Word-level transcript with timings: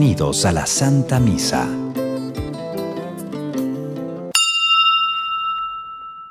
Bienvenidos 0.00 0.46
a 0.46 0.52
la 0.52 0.64
Santa 0.64 1.20
Misa. 1.20 1.68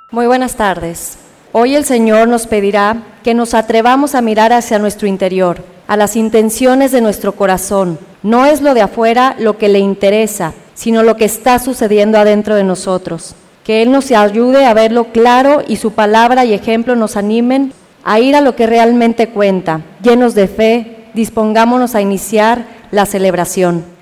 Muy 0.09 0.25
buenas 0.25 0.55
tardes. 0.55 1.20
Hoy 1.52 1.75
el 1.75 1.86
Señor 1.86 2.27
nos 2.29 2.47
pedirá 2.47 3.04
que 3.23 3.36
nos 3.36 3.54
atrevamos 3.54 4.16
a 4.16 4.21
mirar 4.21 4.54
hacia 4.54 4.79
nuestro 4.79 5.07
interior, 5.07 5.63
a 5.86 5.97
las 5.97 6.16
intenciones 6.16 6.91
de 6.91 7.02
nuestro 7.02 7.34
corazón. 7.34 8.00
No 8.23 8.47
es 8.47 8.61
lo 8.61 8.73
de 8.73 8.82
afuera 8.82 9.36
lo 9.38 9.59
que 9.59 9.70
le 9.70 9.77
interesa, 9.77 10.54
sino 10.73 11.04
lo 11.04 11.15
que 11.15 11.25
está 11.25 11.59
sucediendo 11.59 12.17
adentro 12.17 12.55
de 12.55 12.63
nosotros. 12.63 13.36
Que 13.63 13.83
Él 13.83 13.91
nos 13.91 14.09
ayude 14.11 14.65
a 14.65 14.73
verlo 14.73 15.11
claro 15.11 15.61
y 15.67 15.75
su 15.75 15.91
palabra 15.91 16.43
y 16.43 16.55
ejemplo 16.55 16.95
nos 16.95 17.15
animen 17.15 17.73
a 18.04 18.20
ir 18.20 18.36
a 18.36 18.41
lo 18.41 18.55
que 18.55 18.66
realmente 18.66 19.30
cuenta. 19.30 19.81
Llenos 20.02 20.34
de 20.34 20.48
fe, 20.48 21.12
dispongámonos 21.13 21.94
a 21.94 22.02
iniciar 22.02 22.78
la 22.91 23.05
celebración. 23.05 23.98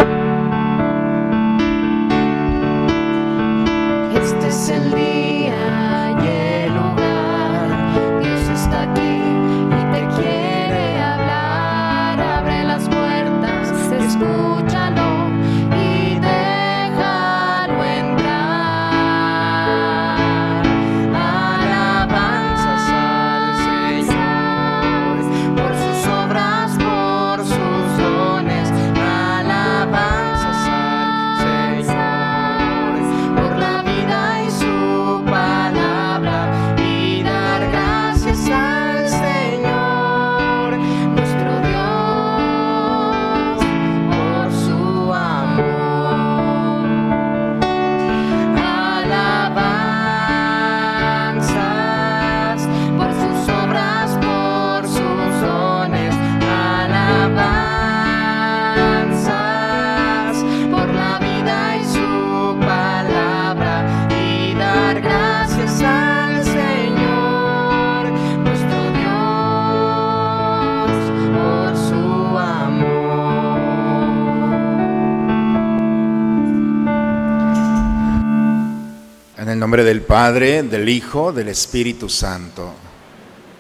Padre, 80.28 80.62
del 80.64 80.90
Hijo, 80.90 81.32
del 81.32 81.48
Espíritu 81.48 82.10
Santo. 82.10 82.74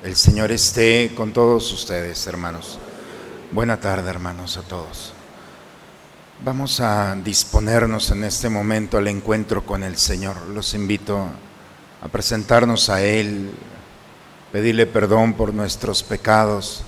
El 0.03 0.17
Señor 0.17 0.51
esté 0.51 1.13
con 1.15 1.31
todos 1.31 1.71
ustedes, 1.71 2.27
hermanos. 2.27 2.77
Buena 3.53 3.79
tarde, 3.79 4.09
hermanos, 4.09 4.57
a 4.57 4.63
todos. 4.63 5.13
Vamos 6.43 6.81
a 6.81 7.15
disponernos 7.23 8.11
en 8.11 8.25
este 8.25 8.49
momento 8.49 8.97
al 8.97 9.08
encuentro 9.08 9.65
con 9.65 9.81
el 9.81 9.95
Señor. 9.95 10.36
Los 10.53 10.73
invito 10.73 11.27
a 12.02 12.08
presentarnos 12.09 12.89
a 12.89 13.02
Él, 13.02 13.49
pedirle 14.52 14.87
perdón 14.87 15.36
por 15.36 15.53
nuestros 15.53 16.03
pecados, 16.03 16.83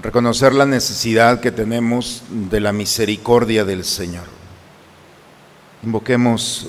reconocer 0.00 0.54
la 0.54 0.64
necesidad 0.64 1.40
que 1.40 1.52
tenemos 1.52 2.22
de 2.30 2.58
la 2.58 2.72
misericordia 2.72 3.66
del 3.66 3.84
Señor. 3.84 4.24
Invoquemos 5.82 6.68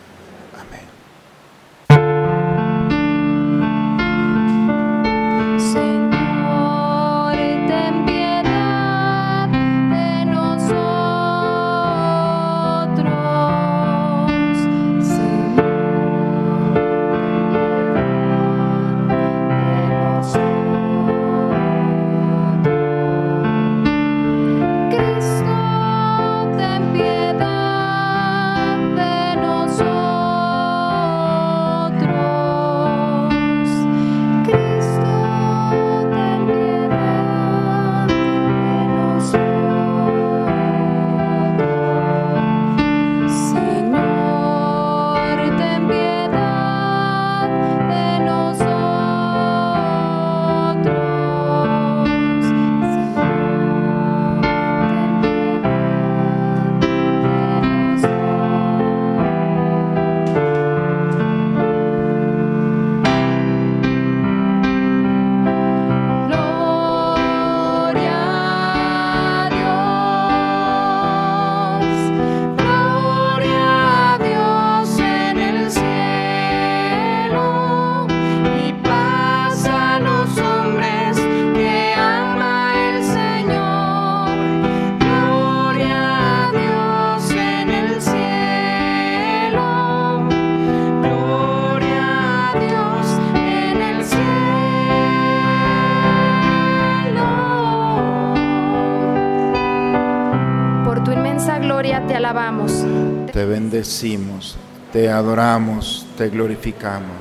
Te 104.93 105.09
adoramos, 105.09 106.05
te 106.17 106.29
glorificamos. 106.29 107.17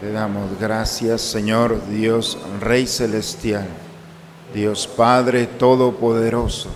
Te 0.00 0.10
damos 0.12 0.58
gracias, 0.58 1.20
Señor 1.20 1.80
Dios, 1.88 2.38
Rey 2.60 2.86
Celestial, 2.86 3.66
Dios 4.54 4.86
Padre 4.86 5.46
Todopoderoso. 5.46 6.70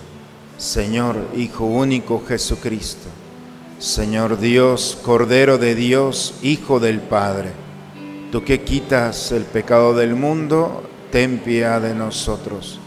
Señor 0.57 1.15
Hijo 1.37 1.63
único 1.65 2.21
Jesucristo, 2.27 3.07
Señor 3.79 4.39
Dios, 4.39 4.97
Cordero 5.03 5.57
de 5.57 5.73
Dios, 5.73 6.33
Hijo 6.41 6.81
del 6.81 6.99
Padre, 6.99 7.51
tú 8.31 8.43
que 8.43 8.61
quitas 8.61 9.31
el 9.31 9.43
pecado 9.43 9.95
del 9.95 10.15
mundo, 10.15 10.83
ten 11.11 11.39
piedad 11.39 11.81
de 11.81 11.95
nosotros. 11.95 12.77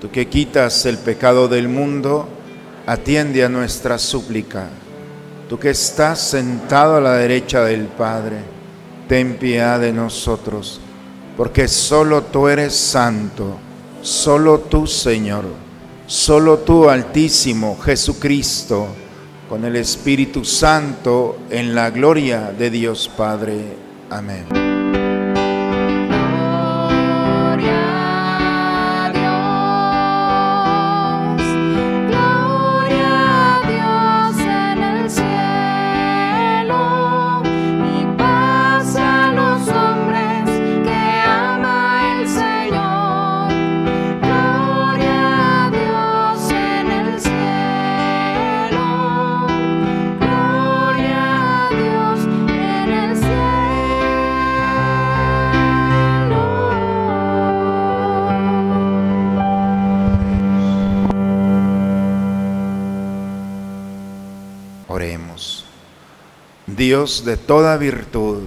Tú 0.00 0.10
que 0.10 0.28
quitas 0.28 0.86
el 0.86 0.96
pecado 0.96 1.48
del 1.48 1.68
mundo, 1.68 2.28
atiende 2.86 3.44
a 3.44 3.48
nuestra 3.48 3.98
súplica. 3.98 4.68
Tú 5.48 5.58
que 5.58 5.70
estás 5.70 6.20
sentado 6.20 6.96
a 6.96 7.00
la 7.00 7.14
derecha 7.14 7.64
del 7.64 7.86
Padre, 7.86 8.36
ten 9.08 9.38
piedad 9.38 9.80
de 9.80 9.94
nosotros, 9.94 10.78
porque 11.36 11.66
solo 11.68 12.22
tú 12.22 12.48
eres 12.48 12.74
santo, 12.74 13.58
solo 14.02 14.58
tú, 14.60 14.86
Señor, 14.86 15.46
solo 16.06 16.58
tú, 16.58 16.90
Altísimo 16.90 17.78
Jesucristo, 17.80 18.88
con 19.48 19.64
el 19.64 19.76
Espíritu 19.76 20.44
Santo, 20.44 21.38
en 21.48 21.74
la 21.74 21.88
gloria 21.90 22.52
de 22.52 22.68
Dios 22.68 23.10
Padre. 23.16 23.56
Amén. 24.10 24.77
Dios 66.78 67.24
de 67.26 67.36
toda 67.36 67.76
virtud, 67.76 68.38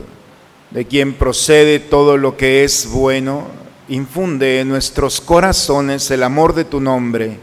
de 0.71 0.85
quien 0.85 1.13
procede 1.13 1.79
todo 1.79 2.17
lo 2.17 2.37
que 2.37 2.63
es 2.63 2.89
bueno, 2.89 3.45
infunde 3.89 4.61
en 4.61 4.69
nuestros 4.69 5.19
corazones 5.19 6.09
el 6.09 6.23
amor 6.23 6.55
de 6.55 6.63
tu 6.63 6.79
nombre 6.79 7.37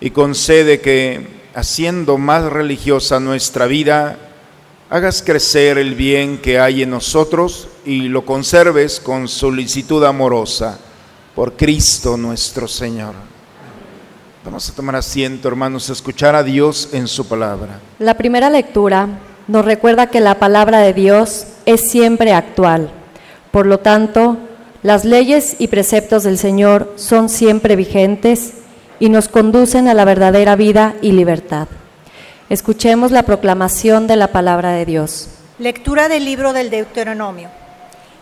y 0.00 0.10
concede 0.10 0.80
que, 0.80 1.26
haciendo 1.54 2.18
más 2.18 2.44
religiosa 2.44 3.18
nuestra 3.18 3.66
vida, 3.66 4.18
hagas 4.90 5.22
crecer 5.22 5.78
el 5.78 5.94
bien 5.94 6.38
que 6.38 6.60
hay 6.60 6.82
en 6.82 6.90
nosotros 6.90 7.68
y 7.84 8.08
lo 8.08 8.24
conserves 8.24 9.00
con 9.00 9.28
solicitud 9.28 10.04
amorosa 10.04 10.78
por 11.34 11.56
Cristo 11.56 12.16
nuestro 12.18 12.68
Señor. 12.68 13.14
Vamos 14.44 14.68
a 14.68 14.74
tomar 14.74 14.96
asiento, 14.96 15.48
hermanos, 15.48 15.88
a 15.88 15.94
escuchar 15.94 16.34
a 16.34 16.42
Dios 16.42 16.90
en 16.92 17.08
su 17.08 17.26
palabra. 17.26 17.80
La 17.98 18.14
primera 18.16 18.50
lectura 18.50 19.08
nos 19.48 19.64
recuerda 19.64 20.08
que 20.08 20.20
la 20.20 20.38
palabra 20.38 20.80
de 20.80 20.92
Dios 20.92 21.46
es 21.64 21.90
siempre 21.90 22.34
actual. 22.34 22.90
Por 23.50 23.66
lo 23.66 23.78
tanto, 23.78 24.36
las 24.82 25.06
leyes 25.06 25.56
y 25.58 25.68
preceptos 25.68 26.22
del 26.22 26.38
Señor 26.38 26.92
son 26.96 27.30
siempre 27.30 27.74
vigentes 27.74 28.52
y 29.00 29.08
nos 29.08 29.28
conducen 29.28 29.88
a 29.88 29.94
la 29.94 30.04
verdadera 30.04 30.54
vida 30.54 30.94
y 31.00 31.12
libertad. 31.12 31.66
Escuchemos 32.50 33.10
la 33.10 33.22
proclamación 33.22 34.06
de 34.06 34.16
la 34.16 34.28
palabra 34.28 34.72
de 34.72 34.84
Dios. 34.84 35.30
Lectura 35.58 36.08
del 36.08 36.26
libro 36.26 36.52
del 36.52 36.68
Deuteronomio. 36.68 37.48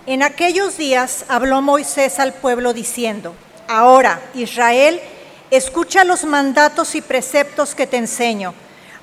En 0.06 0.23
aquellos 0.23 0.78
días 0.78 1.25
habló 1.28 1.61
Moisés 1.61 2.20
al 2.20 2.34
pueblo 2.34 2.73
diciendo, 2.73 3.34
Ahora, 3.69 4.20
Israel, 4.34 5.00
escucha 5.50 6.05
los 6.05 6.25
mandatos 6.25 6.94
y 6.94 7.02
preceptos 7.02 7.75
que 7.75 7.88
te 7.88 7.96
enseño, 7.96 8.55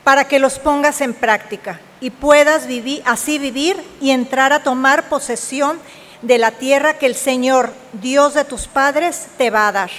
para 0.06 0.26
que 0.26 0.40
los 0.40 0.60
pongas 0.60 1.02
en 1.02 1.14
práctica 1.14 1.82
y 2.04 2.10
puedas 2.10 2.68
vivir, 2.68 3.02
así 3.06 3.40
vivir 3.40 3.82
y 4.02 4.12
entrar 4.12 4.52
a 4.52 4.62
tomar 4.62 5.08
posesión 5.08 5.80
de 6.22 6.38
la 6.38 6.52
tierra 6.52 6.98
que 6.98 7.06
el 7.06 7.16
Señor, 7.16 7.72
Dios 7.94 8.34
de 8.34 8.44
tus 8.44 8.68
padres, 8.68 9.28
te 9.38 9.50
va 9.50 9.70
a 9.70 9.72
dar. 9.72 9.90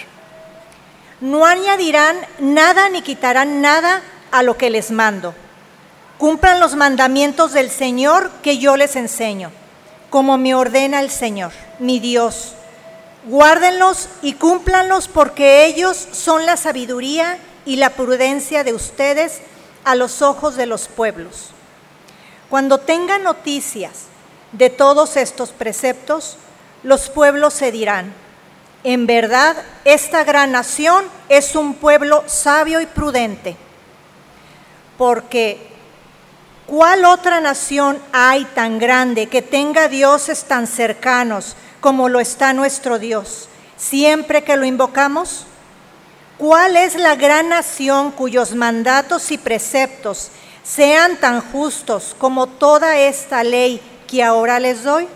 No 1.23 1.47
añadirán 1.47 2.15
nada 2.41 2.91
ni 2.91 3.01
quitarán 3.01 3.63
nada 3.63 4.03
a 4.31 4.43
lo 4.43 4.59
que 4.59 4.69
les 4.69 4.91
mando. 4.91 5.35
Cumplan 6.19 6.61
los 6.61 6.75
mandamientos 6.75 7.55
del 7.55 7.71
Señor 7.71 8.31
que 8.43 8.59
yo 8.59 8.77
les 8.77 8.97
enseño, 8.97 9.51
como 10.11 10.37
me 10.37 10.55
ordena 10.55 11.01
el 11.01 11.09
Señor, 11.09 11.53
mi 11.79 12.01
Dios. 12.01 12.53
Guárdenlos 13.25 14.11
y 14.21 14.35
cúmplanlos 14.35 15.09
porque 15.09 15.65
ellos 15.65 16.07
son 16.13 16.45
la 16.45 16.59
sabiduría 16.59 17.39
y 17.65 17.77
la 17.77 17.89
prudencia 17.89 18.63
de 18.63 18.75
ustedes 18.75 19.41
a 19.85 19.95
los 19.95 20.21
ojos 20.21 20.57
de 20.57 20.67
los 20.67 20.87
pueblos. 20.87 21.54
Cuando 22.49 22.79
tengan 22.79 23.23
noticias 23.23 24.05
de 24.53 24.71
todos 24.71 25.17
estos 25.17 25.51
preceptos, 25.51 26.37
los 26.83 27.09
pueblos 27.09 27.55
se 27.55 27.73
dirán, 27.73 28.13
en 28.85 29.07
verdad 29.07 29.57
esta 29.85 30.25
gran 30.25 30.53
nación 30.53 31.05
es 31.29 31.57
un 31.57 31.75
pueblo 31.75 32.23
sabio 32.27 32.81
y 32.81 32.87
prudente, 32.87 33.57
porque 34.99 35.67
¿cuál 36.67 37.07
otra 37.07 37.41
nación 37.41 37.99
hay 38.13 38.45
tan 38.45 38.79
grande 38.79 39.27
que 39.27 39.43
tenga 39.43 39.89
dioses 39.89 40.45
tan 40.45 40.67
cercanos 40.67 41.57
como 41.81 42.09
lo 42.09 42.21
está 42.21 42.53
nuestro 42.53 42.99
Dios, 42.99 43.49
siempre 43.79 44.45
que 44.45 44.57
lo 44.57 44.67
invocamos? 44.67 45.47
¿Cuál 46.37 46.77
es 46.77 46.97
la 46.97 47.15
gran 47.15 47.49
nación 47.49 48.11
cuyos 48.11 48.55
mandatos 48.55 49.31
y 49.31 49.39
preceptos 49.39 50.31
sean 50.65 51.19
tan 51.19 51.43
justos 51.53 52.17
como 52.19 52.47
toda 52.49 52.99
esta 52.99 53.45
ley 53.45 53.81
que 54.09 54.25
ahora 54.25 54.59
les 54.59 54.83
doy? 54.83 55.07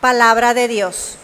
Palabra 0.00 0.54
de 0.54 0.66
Dios. 0.66 1.18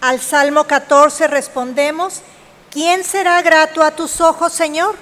Al 0.00 0.20
Salmo 0.20 0.64
14 0.64 1.26
respondemos, 1.26 2.22
¿quién 2.70 3.04
será 3.04 3.40
grato 3.42 3.82
a 3.82 3.90
tus 3.90 4.20
ojos, 4.20 4.52
Señor? 4.52 4.96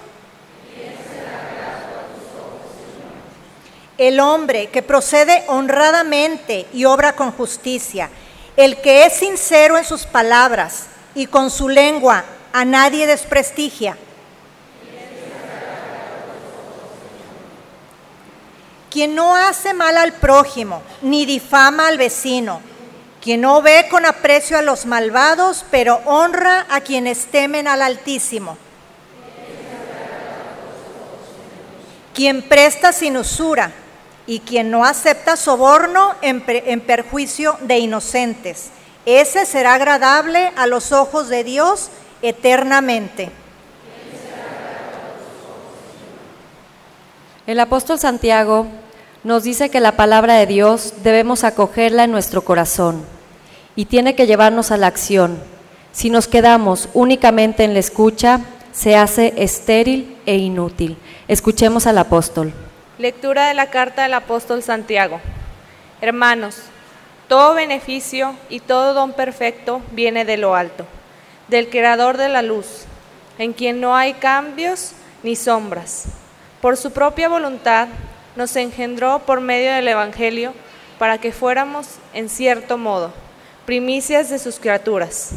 El 3.99 4.21
hombre 4.21 4.69
que 4.69 4.83
procede 4.83 5.45
honradamente 5.49 6.67
y 6.73 6.87
obra 6.87 7.15
con 7.15 7.31
justicia, 7.31 8.11
el 8.57 8.81
que 8.81 9.07
es 9.07 9.13
sincero 9.13 9.77
en 9.77 9.85
sus 9.85 10.07
palabras 10.07 10.87
y 11.15 11.27
con 11.27 11.51
su 11.51 11.69
lengua 11.69 12.25
a 12.53 12.65
nadie 12.65 13.07
desprestigia. 13.07 13.97
Quien 18.93 19.15
no 19.15 19.35
hace 19.35 19.73
mal 19.73 19.97
al 19.97 20.13
prójimo, 20.13 20.83
ni 21.01 21.25
difama 21.25 21.89
al 21.89 21.97
vecino, 21.97 22.61
quien 23.23 23.41
no 23.41 23.63
ve 23.63 23.87
con 23.91 24.05
aprecio 24.05 24.59
a 24.59 24.63
los 24.63 24.85
malvados, 24.85 25.65
pero 25.71 26.03
honra 26.05 26.67
a 26.69 26.83
quienes 26.83 27.25
temen 27.25 27.67
al 27.69 27.81
Altísimo. 27.81 28.59
Quien 32.13 32.43
presta 32.43 32.93
sin 32.93 33.17
usura 33.17 33.73
y 34.27 34.41
quien 34.41 34.71
no 34.71 34.85
acepta 34.85 35.37
soborno 35.37 36.15
en, 36.21 36.45
en 36.47 36.83
perjuicio 36.83 37.57
de 37.63 37.79
inocentes. 37.79 38.73
Ese 39.07 39.47
será 39.47 39.73
agradable 39.75 40.53
a 40.55 40.67
los 40.67 40.93
ojos 40.93 41.31
de 41.31 41.45
Dios 41.45 41.89
eternamente. 42.21 43.31
El 47.53 47.61
apóstol 47.61 47.99
Santiago 47.99 48.67
nos 49.25 49.43
dice 49.43 49.69
que 49.69 49.79
la 49.79 49.93
palabra 49.93 50.37
de 50.37 50.47
Dios 50.47 50.95
debemos 51.03 51.45
acogerla 51.45 52.05
en 52.05 52.11
nuestro 52.11 52.41
corazón 52.41 53.05
y 53.77 53.85
tiene 53.85 54.15
que 54.15 54.27
llevarnos 54.27 54.71
a 54.71 54.79
la 54.79 54.87
acción. 54.87 55.39
Si 55.93 56.09
nos 56.09 56.29
quedamos 56.29 56.89
únicamente 56.95 57.65
en 57.65 57.75
la 57.75 57.81
escucha, 57.81 58.41
se 58.73 58.97
hace 58.97 59.35
estéril 59.37 60.17
e 60.25 60.37
inútil. 60.37 60.97
Escuchemos 61.29 61.87
al 61.87 61.99
apóstol. 61.99 62.55
Lectura 62.97 63.49
de 63.49 63.53
la 63.53 63.67
carta 63.67 64.05
del 64.05 64.15
apóstol 64.15 64.63
Santiago. 64.63 65.21
Hermanos, 66.01 66.57
todo 67.29 67.53
beneficio 67.53 68.35
y 68.49 68.61
todo 68.61 68.95
don 68.95 69.13
perfecto 69.13 69.83
viene 69.91 70.25
de 70.25 70.39
lo 70.39 70.55
alto, 70.55 70.87
del 71.49 71.69
Creador 71.69 72.17
de 72.17 72.31
la 72.31 72.41
luz, 72.41 72.87
en 73.37 73.53
quien 73.53 73.79
no 73.79 73.95
hay 73.95 74.15
cambios 74.15 74.93
ni 75.23 75.37
sombras. 75.37 76.22
Por 76.63 76.77
su 76.77 76.93
propia 76.93 77.29
voluntad 77.29 77.89
nos 78.37 78.55
engendró 78.55 79.19
por 79.19 79.41
medio 79.41 79.73
del 79.73 79.89
Evangelio 79.89 80.55
para 80.97 81.19
que 81.19 81.33
fuéramos, 81.33 81.97
en 82.15 82.29
cierto 82.29 82.79
modo, 82.79 83.13
primicias 83.67 84.31
de 84.31 84.39
sus 84.39 84.61
criaturas. 84.61 85.33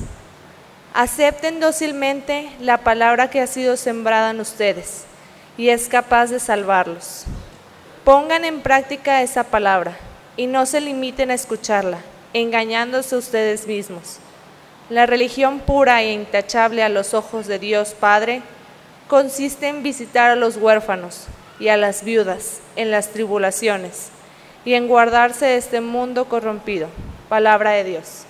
Acepten 0.93 1.59
dócilmente 1.59 2.51
la 2.59 2.77
palabra 2.77 3.31
que 3.31 3.41
ha 3.41 3.47
sido 3.47 3.75
sembrada 3.75 4.29
en 4.29 4.39
ustedes 4.39 5.05
y 5.57 5.69
es 5.69 5.89
capaz 5.89 6.27
de 6.27 6.39
salvarlos. 6.39 7.23
Pongan 8.03 8.45
en 8.45 8.61
práctica 8.61 9.23
esa 9.23 9.45
palabra 9.45 9.97
y 10.37 10.45
no 10.45 10.67
se 10.67 10.79
limiten 10.79 11.31
a 11.31 11.33
escucharla, 11.33 11.97
engañándose 12.33 13.15
ustedes 13.15 13.65
mismos. 13.65 14.19
La 14.91 15.07
religión 15.07 15.59
pura 15.59 16.03
e 16.03 16.13
intachable 16.13 16.83
a 16.83 16.89
los 16.89 17.15
ojos 17.15 17.47
de 17.47 17.57
Dios 17.57 17.95
Padre 17.99 18.43
consiste 19.07 19.67
en 19.67 19.83
visitar 19.83 20.31
a 20.31 20.35
los 20.35 20.57
huérfanos 20.57 21.25
y 21.59 21.67
a 21.69 21.77
las 21.77 22.03
viudas 22.03 22.59
en 22.75 22.91
las 22.91 23.09
tribulaciones 23.09 24.09
y 24.65 24.73
en 24.73 24.87
guardarse 24.87 25.45
de 25.45 25.57
este 25.57 25.81
mundo 25.81 26.25
corrompido. 26.25 26.87
Palabra 27.29 27.71
de 27.71 27.83
Dios. 27.83 28.23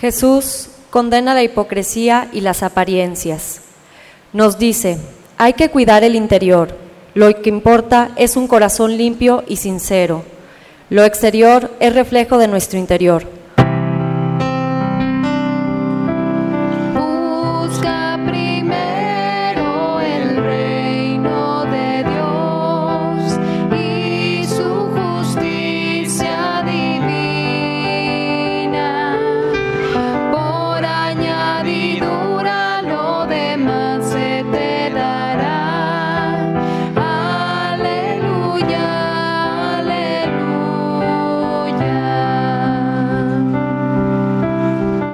Jesús 0.00 0.68
condena 0.90 1.32
la 1.32 1.42
hipocresía 1.42 2.28
y 2.32 2.40
las 2.40 2.62
apariencias. 2.62 3.60
Nos 4.32 4.58
dice, 4.58 4.98
hay 5.38 5.52
que 5.52 5.70
cuidar 5.70 6.04
el 6.04 6.16
interior. 6.16 6.76
Lo 7.14 7.32
que 7.40 7.48
importa 7.48 8.10
es 8.16 8.36
un 8.36 8.48
corazón 8.48 8.96
limpio 8.96 9.44
y 9.46 9.56
sincero. 9.56 10.24
Lo 10.90 11.04
exterior 11.04 11.70
es 11.80 11.94
reflejo 11.94 12.38
de 12.38 12.48
nuestro 12.48 12.78
interior. 12.78 13.41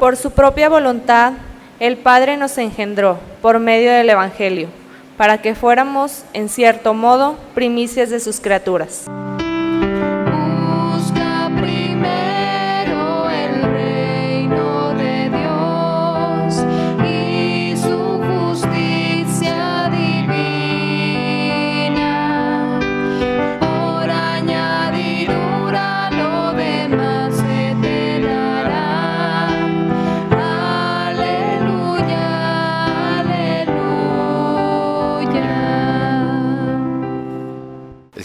Por 0.09 0.17
su 0.17 0.31
propia 0.31 0.71
voluntad, 0.71 1.35
el 1.81 1.99
Padre 1.99 2.39
nos 2.39 2.57
engendró 2.57 3.19
por 3.43 3.59
medio 3.59 3.93
del 3.93 4.09
Evangelio, 4.09 4.69
para 5.19 5.43
que 5.43 5.55
fuéramos, 5.55 6.23
en 6.33 6.49
cierto 6.49 6.95
modo, 6.95 7.37
primicias 7.55 8.09
de 8.09 8.19
sus 8.19 8.41
criaturas. 8.41 9.05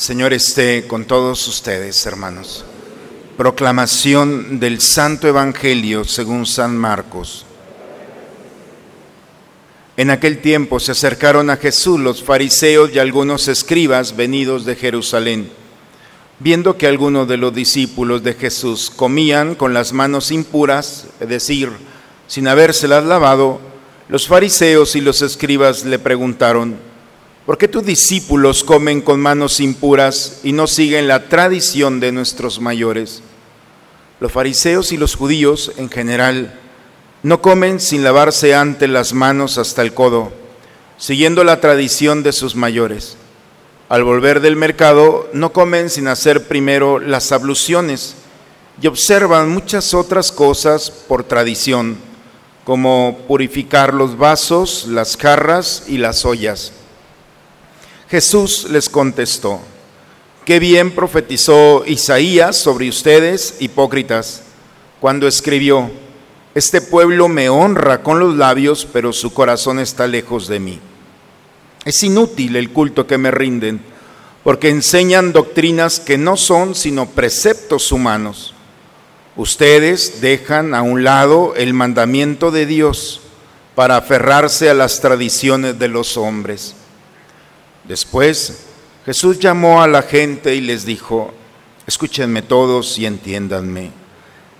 Señor 0.03 0.33
esté 0.33 0.85
con 0.85 1.05
todos 1.05 1.47
ustedes, 1.47 2.05
hermanos. 2.05 2.65
Proclamación 3.37 4.59
del 4.59 4.81
Santo 4.81 5.29
Evangelio 5.29 6.03
según 6.03 6.45
San 6.45 6.75
Marcos. 6.75 7.45
En 9.95 10.09
aquel 10.09 10.39
tiempo 10.39 10.81
se 10.81 10.91
acercaron 10.91 11.49
a 11.49 11.55
Jesús 11.55 12.01
los 12.01 12.21
fariseos 12.21 12.91
y 12.93 12.99
algunos 12.99 13.47
escribas 13.47 14.17
venidos 14.17 14.65
de 14.65 14.75
Jerusalén. 14.75 15.49
Viendo 16.39 16.77
que 16.77 16.87
algunos 16.87 17.25
de 17.29 17.37
los 17.37 17.55
discípulos 17.55 18.23
de 18.23 18.33
Jesús 18.33 18.91
comían 18.93 19.55
con 19.55 19.73
las 19.73 19.93
manos 19.93 20.31
impuras, 20.31 21.07
es 21.21 21.29
decir, 21.29 21.69
sin 22.27 22.49
habérselas 22.49 23.05
lavado, 23.05 23.61
los 24.09 24.27
fariseos 24.27 24.97
y 24.97 24.99
los 24.99 25.21
escribas 25.21 25.85
le 25.85 25.97
preguntaron, 25.97 26.92
¿Por 27.45 27.57
qué 27.57 27.67
tus 27.67 27.85
discípulos 27.85 28.63
comen 28.63 29.01
con 29.01 29.19
manos 29.19 29.59
impuras 29.59 30.39
y 30.43 30.53
no 30.53 30.65
siguen 30.65 31.09
la 31.09 31.27
tradición 31.27 31.99
de 31.99 32.13
nuestros 32.13 32.61
mayores? 32.61 33.21
Los 34.21 34.31
fariseos 34.31 34.93
y 34.93 34.97
los 34.97 35.15
judíos 35.15 35.73
en 35.75 35.89
general 35.89 36.57
no 37.21 37.41
comen 37.41 37.81
sin 37.81 38.01
lavarse 38.01 38.55
antes 38.55 38.89
las 38.89 39.11
manos 39.11 39.57
hasta 39.57 39.81
el 39.81 39.93
codo, 39.93 40.31
siguiendo 40.97 41.43
la 41.43 41.59
tradición 41.59 42.23
de 42.23 42.31
sus 42.31 42.55
mayores. 42.55 43.17
Al 43.89 44.05
volver 44.05 44.39
del 44.39 44.55
mercado 44.55 45.29
no 45.33 45.51
comen 45.51 45.89
sin 45.89 46.07
hacer 46.07 46.47
primero 46.47 46.97
las 46.97 47.33
abluciones 47.33 48.15
y 48.81 48.87
observan 48.87 49.49
muchas 49.49 49.93
otras 49.93 50.31
cosas 50.31 50.89
por 50.89 51.25
tradición, 51.25 51.97
como 52.63 53.19
purificar 53.27 53.93
los 53.93 54.17
vasos, 54.17 54.85
las 54.87 55.17
jarras 55.17 55.83
y 55.89 55.97
las 55.97 56.23
ollas. 56.23 56.71
Jesús 58.13 58.67
les 58.69 58.89
contestó, 58.89 59.59
qué 60.45 60.59
bien 60.59 60.91
profetizó 60.91 61.83
Isaías 61.87 62.55
sobre 62.55 62.87
ustedes, 62.87 63.55
hipócritas, 63.59 64.43
cuando 64.99 65.27
escribió, 65.27 65.89
este 66.53 66.79
pueblo 66.79 67.27
me 67.27 67.49
honra 67.49 68.03
con 68.03 68.19
los 68.19 68.35
labios, 68.35 68.87
pero 68.93 69.13
su 69.13 69.33
corazón 69.33 69.79
está 69.79 70.05
lejos 70.05 70.47
de 70.47 70.59
mí. 70.59 70.79
Es 71.85 72.03
inútil 72.03 72.55
el 72.55 72.69
culto 72.69 73.07
que 73.07 73.17
me 73.17 73.31
rinden, 73.31 73.81
porque 74.43 74.69
enseñan 74.69 75.33
doctrinas 75.33 75.99
que 75.99 76.19
no 76.19 76.37
son 76.37 76.75
sino 76.75 77.07
preceptos 77.07 77.91
humanos. 77.91 78.53
Ustedes 79.35 80.21
dejan 80.21 80.75
a 80.75 80.83
un 80.83 81.03
lado 81.03 81.55
el 81.55 81.73
mandamiento 81.73 82.51
de 82.51 82.67
Dios 82.67 83.21
para 83.73 83.97
aferrarse 83.97 84.69
a 84.69 84.75
las 84.75 85.01
tradiciones 85.01 85.79
de 85.79 85.87
los 85.87 86.15
hombres. 86.15 86.75
Después 87.83 88.65
Jesús 89.05 89.39
llamó 89.39 89.81
a 89.81 89.87
la 89.87 90.01
gente 90.03 90.55
y 90.55 90.61
les 90.61 90.85
dijo, 90.85 91.33
escúchenme 91.85 92.41
todos 92.41 92.97
y 92.97 93.05
entiéndanme, 93.05 93.91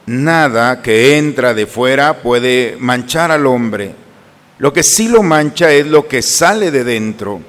nada 0.05 0.81
que 0.81 1.17
entra 1.17 1.53
de 1.53 1.65
fuera 1.65 2.21
puede 2.21 2.75
manchar 2.79 3.31
al 3.31 3.47
hombre, 3.47 3.95
lo 4.59 4.73
que 4.73 4.83
sí 4.83 5.07
lo 5.07 5.23
mancha 5.23 5.71
es 5.71 5.87
lo 5.87 6.07
que 6.07 6.21
sale 6.21 6.71
de 6.71 6.83
dentro, 6.83 7.41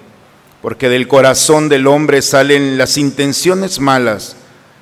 porque 0.62 0.88
del 0.88 1.08
corazón 1.08 1.68
del 1.68 1.86
hombre 1.86 2.22
salen 2.22 2.78
las 2.78 2.96
intenciones 2.96 3.80
malas, 3.80 4.36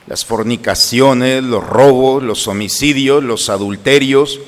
las 0.06 0.24
fornicaciones, 0.24 1.42
los 1.42 1.66
robos, 1.66 2.22
los 2.22 2.46
homicidios, 2.48 3.24
los 3.24 3.48
adulterios, 3.48 4.40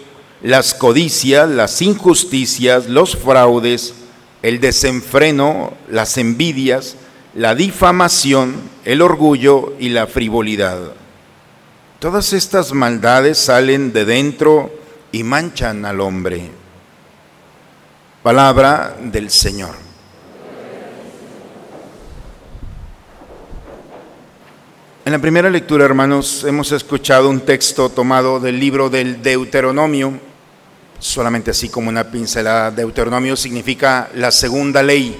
las 0.42 0.74
codicias, 0.74 1.48
las 1.48 1.80
injusticias, 1.80 2.86
los 2.86 3.16
fraudes, 3.16 3.94
el 4.44 4.60
desenfreno, 4.60 5.72
las 5.88 6.18
envidias, 6.18 6.96
la 7.34 7.54
difamación, 7.54 8.56
el 8.84 9.00
orgullo 9.00 9.72
y 9.80 9.88
la 9.88 10.06
frivolidad. 10.06 10.92
Todas 11.98 12.34
estas 12.34 12.74
maldades 12.74 13.38
salen 13.38 13.94
de 13.94 14.04
dentro 14.04 14.70
y 15.12 15.22
manchan 15.22 15.86
al 15.86 15.98
hombre. 15.98 16.50
Palabra 18.22 18.94
del 19.00 19.30
Señor. 19.30 19.76
En 25.06 25.12
la 25.12 25.18
primera 25.20 25.48
lectura, 25.48 25.86
hermanos, 25.86 26.44
hemos 26.44 26.70
escuchado 26.70 27.30
un 27.30 27.40
texto 27.40 27.88
tomado 27.88 28.38
del 28.40 28.60
libro 28.60 28.90
del 28.90 29.22
Deuteronomio, 29.22 30.20
solamente 31.04 31.50
así 31.50 31.68
como 31.68 31.90
una 31.90 32.10
pincelada. 32.10 32.70
Deuteronomio 32.70 33.36
significa 33.36 34.08
la 34.14 34.30
segunda 34.30 34.82
ley. 34.82 35.14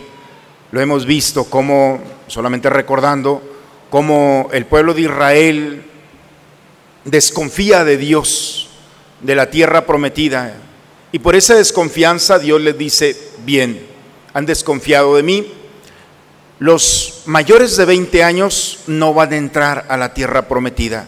Lo 0.72 0.80
hemos 0.80 1.04
visto 1.04 1.44
como, 1.44 2.00
solamente 2.26 2.70
recordando, 2.70 3.42
cómo 3.90 4.48
el 4.52 4.64
pueblo 4.64 4.94
de 4.94 5.02
Israel 5.02 5.84
desconfía 7.04 7.84
de 7.84 7.98
Dios, 7.98 8.70
de 9.20 9.34
la 9.34 9.50
tierra 9.50 9.84
prometida. 9.84 10.54
Y 11.12 11.18
por 11.18 11.36
esa 11.36 11.54
desconfianza 11.54 12.38
Dios 12.38 12.62
les 12.62 12.78
dice, 12.78 13.14
bien, 13.44 13.86
han 14.32 14.46
desconfiado 14.46 15.16
de 15.16 15.22
mí. 15.22 15.52
Los 16.60 17.24
mayores 17.26 17.76
de 17.76 17.84
20 17.84 18.24
años 18.24 18.78
no 18.86 19.12
van 19.12 19.34
a 19.34 19.36
entrar 19.36 19.84
a 19.90 19.98
la 19.98 20.14
tierra 20.14 20.48
prometida 20.48 21.06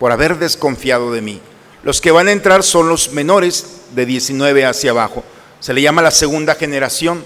por 0.00 0.10
haber 0.10 0.36
desconfiado 0.36 1.12
de 1.12 1.20
mí. 1.20 1.40
Los 1.84 2.00
que 2.00 2.10
van 2.10 2.26
a 2.26 2.32
entrar 2.32 2.64
son 2.64 2.88
los 2.88 3.12
menores 3.12 3.79
de 3.94 4.06
19 4.06 4.64
hacia 4.64 4.90
abajo. 4.90 5.24
Se 5.60 5.74
le 5.74 5.82
llama 5.82 6.02
la 6.02 6.10
segunda 6.10 6.54
generación. 6.54 7.22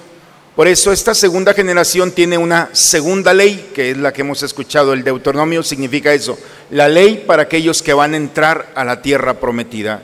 Por 0.56 0.68
eso 0.68 0.92
esta 0.92 1.14
segunda 1.14 1.52
generación 1.52 2.12
tiene 2.12 2.38
una 2.38 2.68
segunda 2.72 3.34
ley, 3.34 3.70
que 3.74 3.90
es 3.90 3.96
la 3.96 4.12
que 4.12 4.22
hemos 4.22 4.42
escuchado. 4.42 4.92
El 4.92 5.02
Deuteronomio 5.02 5.62
significa 5.62 6.12
eso, 6.12 6.38
la 6.70 6.88
ley 6.88 7.24
para 7.26 7.42
aquellos 7.42 7.82
que 7.82 7.92
van 7.92 8.14
a 8.14 8.18
entrar 8.18 8.72
a 8.74 8.84
la 8.84 9.02
tierra 9.02 9.40
prometida. 9.40 10.02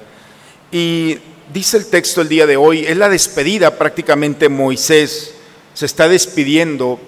Y 0.73 1.19
dice 1.53 1.77
el 1.77 1.87
texto 1.87 2.21
el 2.21 2.29
día 2.29 2.47
de 2.47 2.57
hoy, 2.57 2.85
es 2.85 2.97
la 2.97 3.09
despedida 3.09 3.79
prácticamente 3.79 4.49
Moisés, 4.49 5.35
se 5.75 5.87
está 5.87 6.09
despidiendo, 6.09 7.01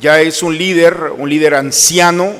ya 0.00 0.20
es 0.20 0.42
un 0.42 0.56
líder, 0.56 1.12
un 1.16 1.28
líder 1.28 1.54
anciano, 1.54 2.32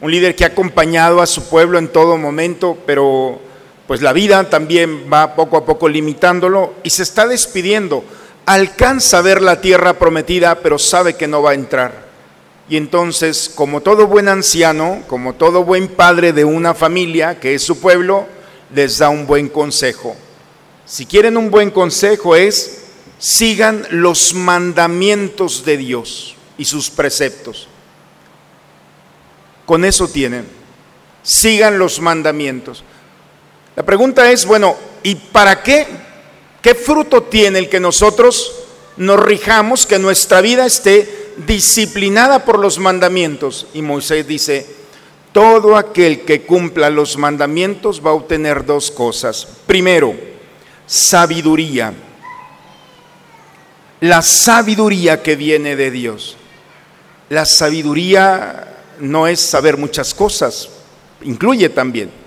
un 0.00 0.10
líder 0.10 0.36
que 0.36 0.44
ha 0.44 0.48
acompañado 0.48 1.20
a 1.20 1.26
su 1.26 1.48
pueblo 1.48 1.78
en 1.78 1.88
todo 1.88 2.16
momento, 2.16 2.78
pero 2.86 3.40
pues 3.86 4.02
la 4.02 4.12
vida 4.12 4.50
también 4.50 5.10
va 5.12 5.34
poco 5.34 5.56
a 5.56 5.64
poco 5.64 5.88
limitándolo 5.88 6.74
y 6.82 6.90
se 6.90 7.02
está 7.02 7.26
despidiendo. 7.26 8.04
Alcanza 8.46 9.18
a 9.18 9.22
ver 9.22 9.42
la 9.42 9.60
tierra 9.60 9.94
prometida, 9.94 10.56
pero 10.60 10.78
sabe 10.78 11.14
que 11.14 11.28
no 11.28 11.42
va 11.42 11.52
a 11.52 11.54
entrar. 11.54 12.06
Y 12.68 12.76
entonces, 12.76 13.50
como 13.54 13.80
todo 13.80 14.08
buen 14.08 14.28
anciano, 14.28 15.02
como 15.06 15.34
todo 15.34 15.62
buen 15.62 15.88
padre 15.88 16.32
de 16.32 16.44
una 16.44 16.74
familia, 16.74 17.38
que 17.38 17.54
es 17.54 17.62
su 17.62 17.78
pueblo, 17.78 18.26
les 18.74 18.98
da 18.98 19.08
un 19.08 19.26
buen 19.26 19.48
consejo. 19.48 20.16
Si 20.84 21.06
quieren 21.06 21.36
un 21.36 21.50
buen 21.50 21.70
consejo 21.70 22.34
es, 22.34 22.86
sigan 23.18 23.86
los 23.90 24.34
mandamientos 24.34 25.64
de 25.64 25.76
Dios 25.76 26.34
y 26.58 26.64
sus 26.64 26.90
preceptos. 26.90 27.68
Con 29.64 29.84
eso 29.84 30.08
tienen. 30.08 30.46
Sigan 31.22 31.78
los 31.78 32.00
mandamientos. 32.00 32.84
La 33.76 33.84
pregunta 33.84 34.30
es, 34.30 34.46
bueno, 34.46 34.74
¿y 35.02 35.14
para 35.14 35.62
qué? 35.62 35.86
¿Qué 36.62 36.74
fruto 36.74 37.22
tiene 37.24 37.60
el 37.60 37.68
que 37.68 37.78
nosotros 37.78 38.66
nos 38.96 39.20
rijamos, 39.20 39.86
que 39.86 39.98
nuestra 39.98 40.40
vida 40.40 40.66
esté 40.66 41.34
disciplinada 41.46 42.44
por 42.44 42.58
los 42.58 42.78
mandamientos. 42.78 43.66
Y 43.74 43.82
Moisés 43.82 44.26
dice, 44.26 44.66
todo 45.32 45.76
aquel 45.76 46.22
que 46.22 46.42
cumpla 46.42 46.90
los 46.90 47.16
mandamientos 47.18 48.04
va 48.04 48.10
a 48.10 48.14
obtener 48.14 48.64
dos 48.64 48.90
cosas. 48.90 49.46
Primero, 49.66 50.14
sabiduría. 50.86 51.92
La 54.00 54.22
sabiduría 54.22 55.22
que 55.22 55.36
viene 55.36 55.76
de 55.76 55.90
Dios. 55.90 56.36
La 57.28 57.44
sabiduría 57.44 58.76
no 59.00 59.26
es 59.26 59.40
saber 59.40 59.76
muchas 59.76 60.14
cosas, 60.14 60.68
incluye 61.22 61.68
también. 61.68 62.25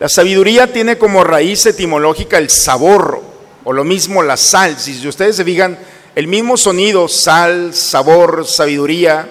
La 0.00 0.08
sabiduría 0.08 0.72
tiene 0.72 0.96
como 0.96 1.24
raíz 1.24 1.66
etimológica 1.66 2.38
el 2.38 2.48
sabor, 2.48 3.22
o 3.64 3.72
lo 3.74 3.84
mismo 3.84 4.22
la 4.22 4.38
sal. 4.38 4.78
Si 4.78 5.06
ustedes 5.06 5.36
se 5.36 5.44
fijan, 5.44 5.78
el 6.14 6.26
mismo 6.26 6.56
sonido, 6.56 7.06
sal, 7.06 7.74
sabor, 7.74 8.46
sabiduría, 8.46 9.28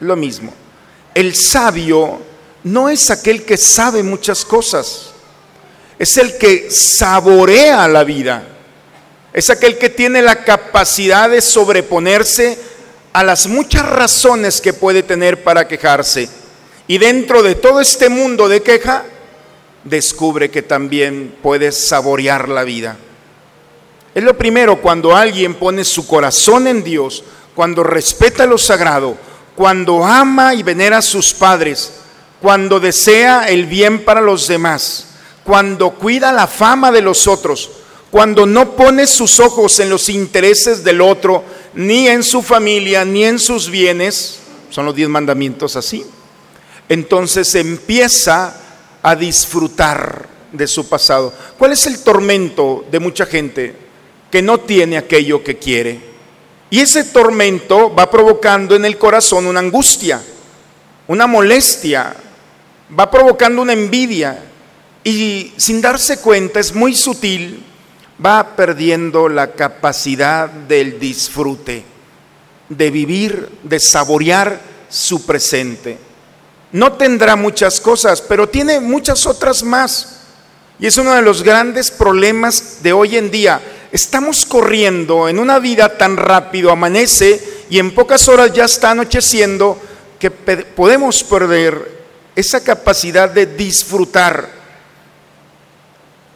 lo 0.00 0.16
mismo. 0.16 0.54
El 1.14 1.34
sabio 1.34 2.20
no 2.64 2.88
es 2.88 3.10
aquel 3.10 3.44
que 3.44 3.58
sabe 3.58 4.02
muchas 4.02 4.46
cosas, 4.46 5.10
es 5.98 6.16
el 6.16 6.38
que 6.38 6.70
saborea 6.70 7.86
la 7.86 8.02
vida, 8.02 8.48
es 9.34 9.50
aquel 9.50 9.76
que 9.76 9.90
tiene 9.90 10.22
la 10.22 10.42
capacidad 10.42 11.28
de 11.28 11.42
sobreponerse 11.42 12.56
a 13.12 13.22
las 13.22 13.46
muchas 13.46 13.86
razones 13.86 14.62
que 14.62 14.72
puede 14.72 15.02
tener 15.02 15.44
para 15.44 15.68
quejarse. 15.68 16.30
Y 16.86 16.96
dentro 16.96 17.42
de 17.42 17.56
todo 17.56 17.82
este 17.82 18.08
mundo 18.08 18.48
de 18.48 18.62
queja, 18.62 19.04
descubre 19.88 20.50
que 20.50 20.62
también 20.62 21.36
puede 21.42 21.72
saborear 21.72 22.48
la 22.48 22.64
vida. 22.64 22.96
Es 24.14 24.24
lo 24.24 24.36
primero 24.36 24.80
cuando 24.80 25.14
alguien 25.14 25.54
pone 25.54 25.84
su 25.84 26.06
corazón 26.06 26.66
en 26.66 26.82
Dios, 26.82 27.24
cuando 27.54 27.82
respeta 27.82 28.46
lo 28.46 28.58
sagrado, 28.58 29.16
cuando 29.54 30.04
ama 30.04 30.54
y 30.54 30.62
venera 30.62 30.98
a 30.98 31.02
sus 31.02 31.34
padres, 31.34 31.92
cuando 32.40 32.80
desea 32.80 33.48
el 33.48 33.66
bien 33.66 34.04
para 34.04 34.20
los 34.20 34.46
demás, 34.46 35.06
cuando 35.44 35.90
cuida 35.90 36.32
la 36.32 36.46
fama 36.46 36.90
de 36.92 37.02
los 37.02 37.26
otros, 37.26 37.70
cuando 38.10 38.46
no 38.46 38.76
pone 38.76 39.06
sus 39.06 39.40
ojos 39.40 39.80
en 39.80 39.90
los 39.90 40.08
intereses 40.08 40.84
del 40.84 41.00
otro, 41.00 41.44
ni 41.74 42.08
en 42.08 42.22
su 42.22 42.42
familia, 42.42 43.04
ni 43.04 43.24
en 43.24 43.38
sus 43.38 43.70
bienes, 43.70 44.38
son 44.70 44.86
los 44.86 44.94
diez 44.94 45.08
mandamientos 45.08 45.76
así, 45.76 46.04
entonces 46.88 47.54
empieza 47.54 48.67
a 49.02 49.14
disfrutar 49.14 50.28
de 50.52 50.66
su 50.66 50.88
pasado. 50.88 51.32
¿Cuál 51.58 51.72
es 51.72 51.86
el 51.86 52.02
tormento 52.02 52.84
de 52.90 53.00
mucha 53.00 53.26
gente? 53.26 53.88
que 54.30 54.42
no 54.42 54.60
tiene 54.60 54.96
aquello 54.96 55.42
que 55.42 55.58
quiere. 55.58 56.00
Y 56.70 56.80
ese 56.80 57.04
tormento 57.04 57.94
va 57.94 58.10
provocando 58.10 58.76
en 58.76 58.84
el 58.84 58.98
corazón 58.98 59.46
una 59.46 59.60
angustia, 59.60 60.22
una 61.06 61.26
molestia, 61.26 62.14
va 62.98 63.10
provocando 63.10 63.62
una 63.62 63.72
envidia 63.72 64.44
y 65.02 65.52
sin 65.56 65.80
darse 65.80 66.18
cuenta, 66.20 66.60
es 66.60 66.74
muy 66.74 66.94
sutil, 66.94 67.64
va 68.24 68.54
perdiendo 68.54 69.28
la 69.28 69.52
capacidad 69.52 70.48
del 70.50 70.98
disfrute, 70.98 71.84
de 72.68 72.90
vivir, 72.90 73.48
de 73.62 73.80
saborear 73.80 74.60
su 74.90 75.24
presente. 75.24 75.96
No 76.72 76.92
tendrá 76.92 77.36
muchas 77.36 77.80
cosas, 77.80 78.20
pero 78.20 78.48
tiene 78.48 78.80
muchas 78.80 79.26
otras 79.26 79.62
más. 79.62 80.20
Y 80.78 80.86
es 80.86 80.96
uno 80.98 81.14
de 81.14 81.22
los 81.22 81.42
grandes 81.42 81.90
problemas 81.90 82.82
de 82.82 82.92
hoy 82.92 83.16
en 83.16 83.30
día 83.30 83.60
estamos 83.92 84.44
corriendo 84.44 85.28
en 85.28 85.38
una 85.38 85.58
vida 85.58 85.96
tan 85.96 86.16
rápido, 86.16 86.70
amanece 86.70 87.64
y 87.70 87.78
en 87.78 87.94
pocas 87.94 88.28
horas 88.28 88.52
ya 88.52 88.64
está 88.64 88.90
anocheciendo, 88.90 89.80
que 90.18 90.30
podemos 90.30 91.22
perder 91.22 91.98
esa 92.34 92.62
capacidad 92.62 93.30
de 93.30 93.46
disfrutar. 93.46 94.48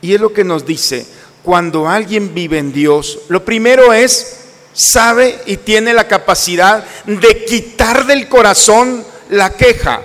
Y 0.01 0.14
es 0.14 0.21
lo 0.21 0.33
que 0.33 0.45
nos 0.45 0.64
dice, 0.64 1.07
cuando 1.42 1.88
alguien 1.88 2.35
vive 2.35 2.59
en 2.59 2.73
Dios, 2.73 3.21
lo 3.29 3.45
primero 3.45 3.92
es, 3.92 4.38
sabe 4.73 5.40
y 5.47 5.57
tiene 5.59 5.92
la 5.92 6.07
capacidad 6.07 6.85
de 7.07 7.45
quitar 7.45 8.07
del 8.07 8.29
corazón 8.29 9.05
la 9.31 9.51
queja. 9.51 10.03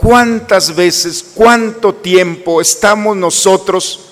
¿Cuántas 0.00 0.74
veces, 0.74 1.24
cuánto 1.34 1.94
tiempo 1.94 2.60
estamos 2.60 3.16
nosotros 3.16 4.10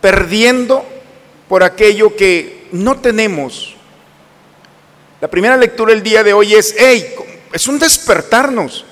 perdiendo 0.00 0.84
por 1.48 1.62
aquello 1.62 2.14
que 2.14 2.68
no 2.72 3.00
tenemos. 3.00 3.74
La 5.20 5.28
primera 5.28 5.56
lectura 5.56 5.92
del 5.92 6.02
día 6.02 6.22
de 6.22 6.32
hoy 6.32 6.54
es, 6.54 6.74
hey, 6.78 7.14
es 7.52 7.66
un 7.66 7.78
despertarnos. 7.78 8.84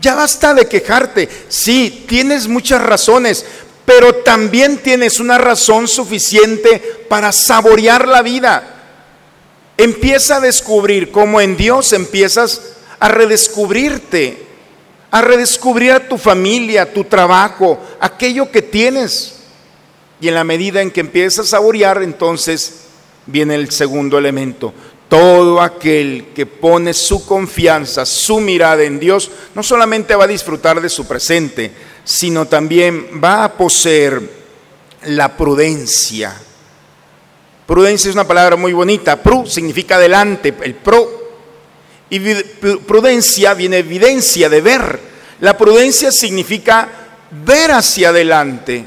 Ya 0.00 0.14
basta 0.14 0.54
de 0.54 0.66
quejarte. 0.66 1.28
Sí, 1.48 2.04
tienes 2.08 2.48
muchas 2.48 2.82
razones, 2.82 3.44
pero 3.84 4.16
también 4.16 4.78
tienes 4.78 5.20
una 5.20 5.38
razón 5.38 5.86
suficiente 5.86 6.78
para 7.08 7.32
saborear 7.32 8.08
la 8.08 8.22
vida. 8.22 8.74
Empieza 9.76 10.36
a 10.36 10.40
descubrir 10.40 11.10
cómo 11.10 11.40
en 11.40 11.56
Dios 11.56 11.92
empiezas 11.92 12.74
a 12.98 13.08
redescubrirte, 13.08 14.47
a 15.10 15.22
redescubrir 15.22 15.92
a 15.92 16.08
tu 16.08 16.18
familia, 16.18 16.92
tu 16.92 17.04
trabajo, 17.04 17.78
aquello 18.00 18.50
que 18.50 18.62
tienes. 18.62 19.34
Y 20.20 20.28
en 20.28 20.34
la 20.34 20.44
medida 20.44 20.82
en 20.82 20.90
que 20.90 21.00
empieza 21.00 21.42
a 21.42 21.46
saborear, 21.46 22.02
entonces 22.02 22.86
viene 23.26 23.54
el 23.54 23.70
segundo 23.70 24.18
elemento. 24.18 24.74
Todo 25.08 25.62
aquel 25.62 26.26
que 26.34 26.44
pone 26.44 26.92
su 26.92 27.24
confianza, 27.24 28.04
su 28.04 28.40
mirada 28.40 28.82
en 28.82 28.98
Dios, 28.98 29.30
no 29.54 29.62
solamente 29.62 30.14
va 30.14 30.24
a 30.24 30.28
disfrutar 30.28 30.80
de 30.80 30.88
su 30.88 31.06
presente, 31.06 31.72
sino 32.04 32.46
también 32.46 33.20
va 33.22 33.44
a 33.44 33.52
poseer 33.54 34.20
la 35.06 35.36
prudencia. 35.36 36.36
Prudencia 37.66 38.08
es 38.08 38.14
una 38.14 38.26
palabra 38.26 38.56
muy 38.56 38.72
bonita. 38.72 39.22
Pru 39.22 39.46
significa 39.46 39.96
adelante, 39.96 40.54
el 40.62 40.74
pro. 40.74 41.17
Y 42.10 42.20
prudencia 42.86 43.54
viene 43.54 43.78
evidencia 43.78 44.48
de 44.48 44.60
ver. 44.60 45.00
La 45.40 45.56
prudencia 45.56 46.10
significa 46.10 46.88
ver 47.44 47.70
hacia 47.72 48.08
adelante 48.08 48.84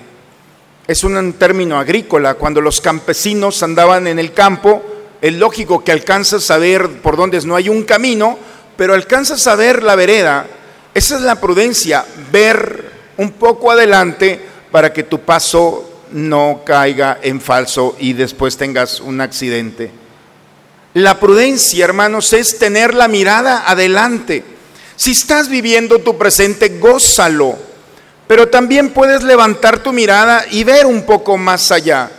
es 0.92 1.04
un 1.04 1.34
término 1.34 1.80
agrícola. 1.80 2.36
Cuando 2.36 2.62
los 2.62 2.82
campesinos 2.82 3.64
andaban 3.64 4.08
en 4.08 4.20
el 4.20 4.34
campo, 4.34 4.84
es 5.22 5.34
lógico 5.34 5.84
que 5.84 5.92
alcanzas 5.92 6.52
a 6.52 6.58
ver 6.58 7.02
por 7.02 7.16
dónde 7.16 7.40
no 7.42 7.56
hay 7.56 7.70
un 7.70 7.84
camino, 7.84 8.38
pero 8.76 8.94
alcanzas 8.94 9.48
a 9.48 9.56
ver 9.56 9.84
la 9.84 9.96
vereda. 9.96 10.46
Esa 10.94 11.16
es 11.16 11.22
la 11.22 11.40
prudencia, 11.40 12.06
ver 12.32 12.92
un 13.18 13.32
poco 13.32 13.72
adelante 13.72 14.40
para 14.72 14.92
que 14.92 15.04
tu 15.04 15.22
paso 15.22 16.04
no 16.12 16.62
caiga 16.66 17.20
en 17.22 17.40
falso 17.40 17.96
y 18.00 18.14
después 18.14 18.58
tengas 18.58 19.00
un 19.00 19.22
accidente. 19.22 20.01
La 20.94 21.20
prudencia, 21.20 21.86
hermanos, 21.86 22.34
es 22.34 22.60
tener 22.60 22.94
la 22.94 23.08
mirada 23.08 23.70
adelante. 23.70 24.44
Si 24.96 25.12
estás 25.12 25.48
viviendo 25.48 26.00
tu 26.00 26.18
presente, 26.18 26.80
gózalo 26.80 27.72
pero 28.32 28.48
también 28.48 28.92
puedes 28.92 29.24
levantar 29.24 29.84
tu 29.84 29.92
mirada 29.92 30.46
y 30.50 30.64
ver 30.64 30.86
un 30.86 31.02
poco 31.02 31.38
más 31.38 31.70
allá. 31.70 32.10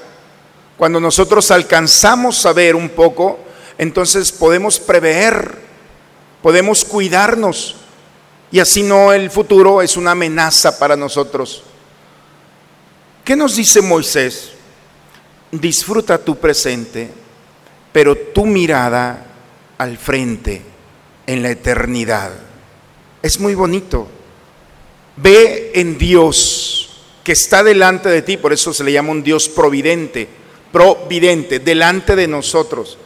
Cuando 0.77 1.01
nosotros 1.01 1.51
alcanzamos 1.51 2.45
a 2.45 2.53
ver 2.53 2.77
un 2.77 2.91
poco, 2.91 3.39
entonces 3.79 4.31
podemos 4.31 4.79
prever, 4.79 5.57
podemos 6.43 6.85
cuidarnos 6.85 7.77
y 8.51 8.61
así 8.61 8.83
no 8.83 9.11
el 9.15 9.31
futuro 9.31 9.81
es 9.81 9.97
una 9.97 10.11
amenaza 10.11 10.79
para 10.79 10.97
nosotros. 10.97 11.63
¿Qué 13.25 13.35
nos 13.35 13.57
dice 13.57 13.81
Moisés? 13.81 14.51
Disfruta 15.51 16.19
tu 16.19 16.37
presente, 16.37 17.11
pero 17.93 18.17
tu 18.17 18.47
mirada 18.47 19.27
al 19.79 19.99
frente, 19.99 20.63
en 21.27 21.43
la 21.43 21.51
eternidad. 21.51 22.33
Es 23.23 23.39
muy 23.39 23.55
bonito. 23.55 24.09
Ve 25.17 25.73
en 25.75 25.99
Dios 25.99 27.03
que 27.23 27.33
está 27.33 27.63
delante 27.63 28.09
de 28.09 28.23
ti, 28.23 28.37
por 28.37 28.53
eso 28.53 28.73
se 28.73 28.83
le 28.85 28.93
llama 28.93 29.13
un 29.13 29.23
Dios 29.23 29.49
providente, 29.49 30.29
providente, 30.73 31.61
delante 31.61 32.17
de 32.17 32.27
nosotros. 32.27 32.99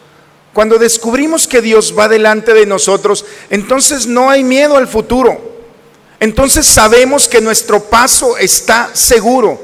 Cuando 0.52 0.78
descubrimos 0.78 1.46
que 1.46 1.60
Dios 1.60 1.94
va 1.98 2.08
delante 2.08 2.54
de 2.54 2.64
nosotros, 2.64 3.26
entonces 3.50 4.06
no 4.06 4.30
hay 4.30 4.42
miedo 4.42 4.76
al 4.76 4.88
futuro. 4.88 5.56
Entonces 6.18 6.64
sabemos 6.64 7.28
que 7.28 7.42
nuestro 7.42 7.82
paso 7.84 8.38
está 8.38 8.90
seguro. 8.94 9.60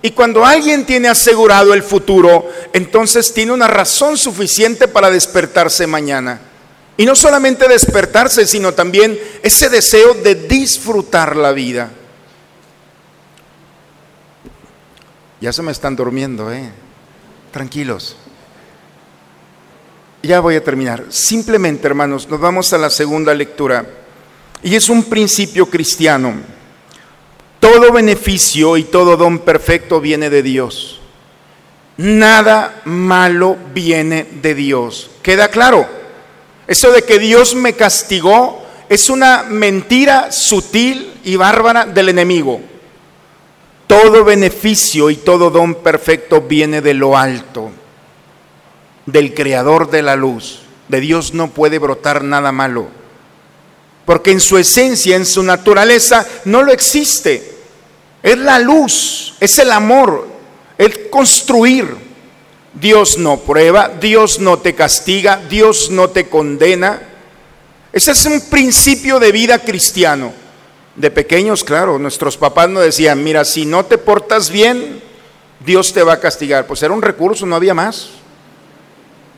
Y 0.00 0.12
cuando 0.12 0.44
alguien 0.44 0.86
tiene 0.86 1.08
asegurado 1.08 1.74
el 1.74 1.82
futuro, 1.82 2.48
entonces 2.72 3.34
tiene 3.34 3.52
una 3.52 3.66
razón 3.66 4.16
suficiente 4.16 4.86
para 4.86 5.10
despertarse 5.10 5.86
mañana. 5.86 6.40
Y 6.96 7.04
no 7.04 7.14
solamente 7.14 7.68
despertarse, 7.68 8.46
sino 8.46 8.74
también 8.74 9.18
ese 9.42 9.68
deseo 9.68 10.14
de 10.14 10.34
disfrutar 10.34 11.36
la 11.36 11.52
vida. 11.52 11.90
Ya 15.40 15.52
se 15.52 15.62
me 15.62 15.72
están 15.72 15.94
durmiendo, 15.94 16.52
¿eh? 16.52 16.70
Tranquilos. 17.52 18.16
Ya 20.22 20.40
voy 20.40 20.56
a 20.56 20.64
terminar. 20.64 21.04
Simplemente, 21.08 21.86
hermanos, 21.86 22.28
nos 22.28 22.40
vamos 22.40 22.72
a 22.72 22.78
la 22.78 22.90
segunda 22.90 23.32
lectura. 23.34 23.86
Y 24.62 24.74
es 24.74 24.88
un 24.88 25.04
principio 25.04 25.66
cristiano. 25.66 26.57
Todo 27.60 27.92
beneficio 27.92 28.76
y 28.76 28.84
todo 28.84 29.16
don 29.16 29.40
perfecto 29.40 30.00
viene 30.00 30.30
de 30.30 30.42
Dios. 30.42 31.00
Nada 31.96 32.82
malo 32.84 33.56
viene 33.74 34.24
de 34.40 34.54
Dios. 34.54 35.10
¿Queda 35.22 35.48
claro? 35.48 35.88
Eso 36.68 36.92
de 36.92 37.02
que 37.02 37.18
Dios 37.18 37.54
me 37.54 37.72
castigó 37.72 38.62
es 38.88 39.10
una 39.10 39.42
mentira 39.42 40.30
sutil 40.30 41.12
y 41.24 41.36
bárbara 41.36 41.84
del 41.86 42.10
enemigo. 42.10 42.60
Todo 43.86 44.24
beneficio 44.24 45.10
y 45.10 45.16
todo 45.16 45.50
don 45.50 45.76
perfecto 45.76 46.42
viene 46.42 46.80
de 46.80 46.94
lo 46.94 47.16
alto, 47.16 47.70
del 49.06 49.34
creador 49.34 49.90
de 49.90 50.02
la 50.02 50.14
luz. 50.14 50.60
De 50.88 51.00
Dios 51.00 51.34
no 51.34 51.48
puede 51.48 51.78
brotar 51.78 52.22
nada 52.22 52.52
malo, 52.52 52.88
porque 54.08 54.30
en 54.30 54.40
su 54.40 54.56
esencia, 54.56 55.16
en 55.16 55.26
su 55.26 55.42
naturaleza, 55.42 56.26
no 56.46 56.62
lo 56.62 56.72
existe. 56.72 57.56
Es 58.22 58.38
la 58.38 58.58
luz, 58.58 59.34
es 59.38 59.58
el 59.58 59.70
amor, 59.70 60.26
el 60.78 61.10
construir. 61.10 61.94
Dios 62.72 63.18
no 63.18 63.40
prueba, 63.40 63.90
Dios 64.00 64.40
no 64.40 64.60
te 64.60 64.74
castiga, 64.74 65.42
Dios 65.50 65.90
no 65.90 66.08
te 66.08 66.26
condena. 66.26 67.02
Ese 67.92 68.12
es 68.12 68.24
un 68.24 68.40
principio 68.48 69.20
de 69.20 69.30
vida 69.30 69.58
cristiano. 69.58 70.32
De 70.96 71.10
pequeños, 71.10 71.62
claro, 71.62 71.98
nuestros 71.98 72.38
papás 72.38 72.70
nos 72.70 72.84
decían, 72.84 73.22
mira, 73.22 73.44
si 73.44 73.66
no 73.66 73.84
te 73.84 73.98
portas 73.98 74.48
bien, 74.48 75.02
Dios 75.60 75.92
te 75.92 76.02
va 76.02 76.14
a 76.14 76.20
castigar. 76.20 76.66
Pues 76.66 76.82
era 76.82 76.94
un 76.94 77.02
recurso, 77.02 77.44
no 77.44 77.56
había 77.56 77.74
más. 77.74 78.08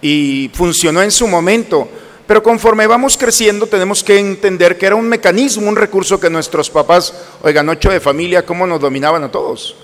Y 0.01 0.49
funcionó 0.55 1.03
en 1.03 1.11
su 1.11 1.27
momento. 1.27 1.89
Pero 2.31 2.45
conforme 2.45 2.87
vamos 2.87 3.17
creciendo 3.17 3.67
tenemos 3.67 4.05
que 4.05 4.17
entender 4.17 4.79
que 4.79 4.87
era 4.87 4.95
un 4.95 5.09
mecanismo, 5.09 5.69
un 5.69 5.75
recurso 5.75 6.21
que 6.21 6.31
nuestros 6.31 6.71
papás, 6.71 7.13
oigan, 7.43 7.69
ocho 7.69 7.91
de 7.91 7.99
familia, 7.99 8.47
cómo 8.47 8.69
nos 8.69 8.79
dominaban 8.79 9.25
a 9.25 9.33
todos. 9.33 9.75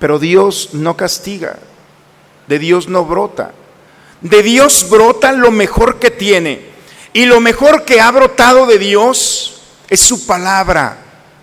Pero 0.00 0.18
Dios 0.18 0.70
no 0.72 0.96
castiga, 0.96 1.56
de 2.48 2.58
Dios 2.58 2.88
no 2.88 3.04
brota. 3.04 3.52
De 4.22 4.42
Dios 4.42 4.88
brota 4.90 5.30
lo 5.30 5.52
mejor 5.52 6.00
que 6.00 6.10
tiene. 6.10 6.66
Y 7.12 7.26
lo 7.26 7.38
mejor 7.38 7.84
que 7.84 8.00
ha 8.00 8.10
brotado 8.10 8.66
de 8.66 8.78
Dios 8.78 9.62
es 9.88 10.00
su 10.00 10.26
palabra, 10.26 10.96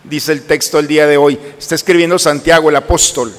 dice 0.04 0.34
el 0.34 0.44
texto 0.44 0.76
del 0.76 0.88
día 0.90 1.08
de 1.08 1.16
hoy. 1.16 1.40
Está 1.58 1.76
escribiendo 1.76 2.20
Santiago, 2.20 2.70
el 2.70 2.76
apóstol. 2.76 3.34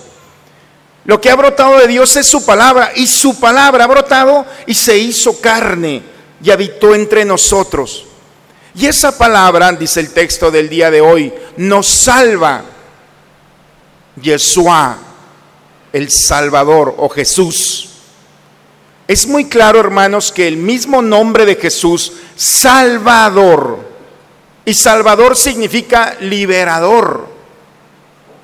Lo 1.05 1.21
que 1.21 1.31
ha 1.31 1.37
brotado 1.37 1.79
de 1.79 1.89
Dios 1.89 2.15
es 2.17 2.27
su 2.27 2.45
palabra 2.45 2.93
y 2.95 3.07
su 3.07 3.39
palabra 3.41 3.85
ha 3.85 3.89
brotado 3.89 4.45
y 4.67 4.75
se 4.75 4.99
hizo 4.99 5.41
carne 5.41 6.03
y 6.43 6.51
habitó 6.51 6.95
entre 6.95 7.25
nosotros. 7.25 8.07
Y 8.75 8.87
esa 8.87 9.17
palabra, 9.17 9.73
dice 9.73 10.01
el 10.01 10.13
texto 10.13 10.51
del 10.51 10.69
día 10.69 10.91
de 10.91 11.01
hoy, 11.01 11.33
nos 11.57 11.87
salva. 11.87 12.65
Yeshua, 14.21 14.99
el 15.93 16.11
Salvador 16.11 16.95
o 16.99 17.09
Jesús. 17.09 17.89
Es 19.09 19.27
muy 19.27 19.47
claro, 19.47 19.81
hermanos, 19.81 20.31
que 20.31 20.47
el 20.47 20.57
mismo 20.57 21.03
nombre 21.03 21.45
de 21.47 21.57
Jesús, 21.57 22.13
Salvador, 22.37 23.79
y 24.65 24.75
Salvador 24.75 25.37
significa 25.37 26.17
liberador. 26.21 27.29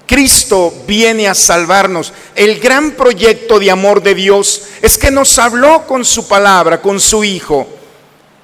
Cristo 0.06 0.72
viene 0.86 1.28
a 1.28 1.34
salvarnos. 1.34 2.12
El 2.34 2.60
gran 2.60 2.92
proyecto 2.92 3.58
de 3.58 3.70
amor 3.70 4.02
de 4.02 4.14
Dios 4.14 4.62
es 4.80 4.96
que 4.96 5.10
nos 5.10 5.38
habló 5.38 5.86
con 5.86 6.04
su 6.04 6.28
palabra, 6.28 6.80
con 6.80 7.00
su 7.00 7.24
Hijo, 7.24 7.66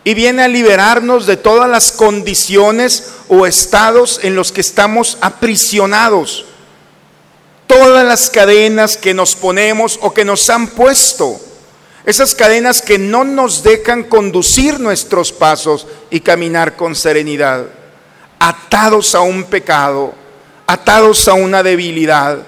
y 0.04 0.14
viene 0.14 0.42
a 0.42 0.48
liberarnos 0.48 1.26
de 1.26 1.36
todas 1.36 1.70
las 1.70 1.92
condiciones 1.92 3.12
o 3.28 3.46
estados 3.46 4.18
en 4.22 4.34
los 4.34 4.50
que 4.50 4.60
estamos 4.60 5.18
aprisionados. 5.20 6.46
Todas 7.68 8.04
las 8.04 8.28
cadenas 8.28 8.96
que 8.96 9.14
nos 9.14 9.36
ponemos 9.36 9.98
o 10.02 10.12
que 10.12 10.24
nos 10.24 10.50
han 10.50 10.66
puesto. 10.66 11.40
Esas 12.04 12.34
cadenas 12.34 12.82
que 12.82 12.98
no 12.98 13.22
nos 13.22 13.62
dejan 13.62 14.02
conducir 14.02 14.80
nuestros 14.80 15.30
pasos 15.30 15.86
y 16.10 16.20
caminar 16.20 16.74
con 16.74 16.96
serenidad. 16.96 17.66
Atados 18.40 19.14
a 19.14 19.20
un 19.20 19.44
pecado 19.44 20.21
atados 20.72 21.28
a 21.28 21.34
una 21.34 21.62
debilidad, 21.62 22.38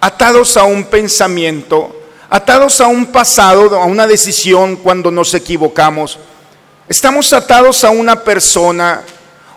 atados 0.00 0.56
a 0.56 0.64
un 0.64 0.84
pensamiento, 0.84 1.94
atados 2.30 2.80
a 2.80 2.86
un 2.86 3.04
pasado, 3.04 3.78
a 3.78 3.84
una 3.84 4.06
decisión 4.06 4.76
cuando 4.76 5.10
nos 5.10 5.34
equivocamos. 5.34 6.18
Estamos 6.88 7.30
atados 7.34 7.84
a 7.84 7.90
una 7.90 8.24
persona 8.24 9.02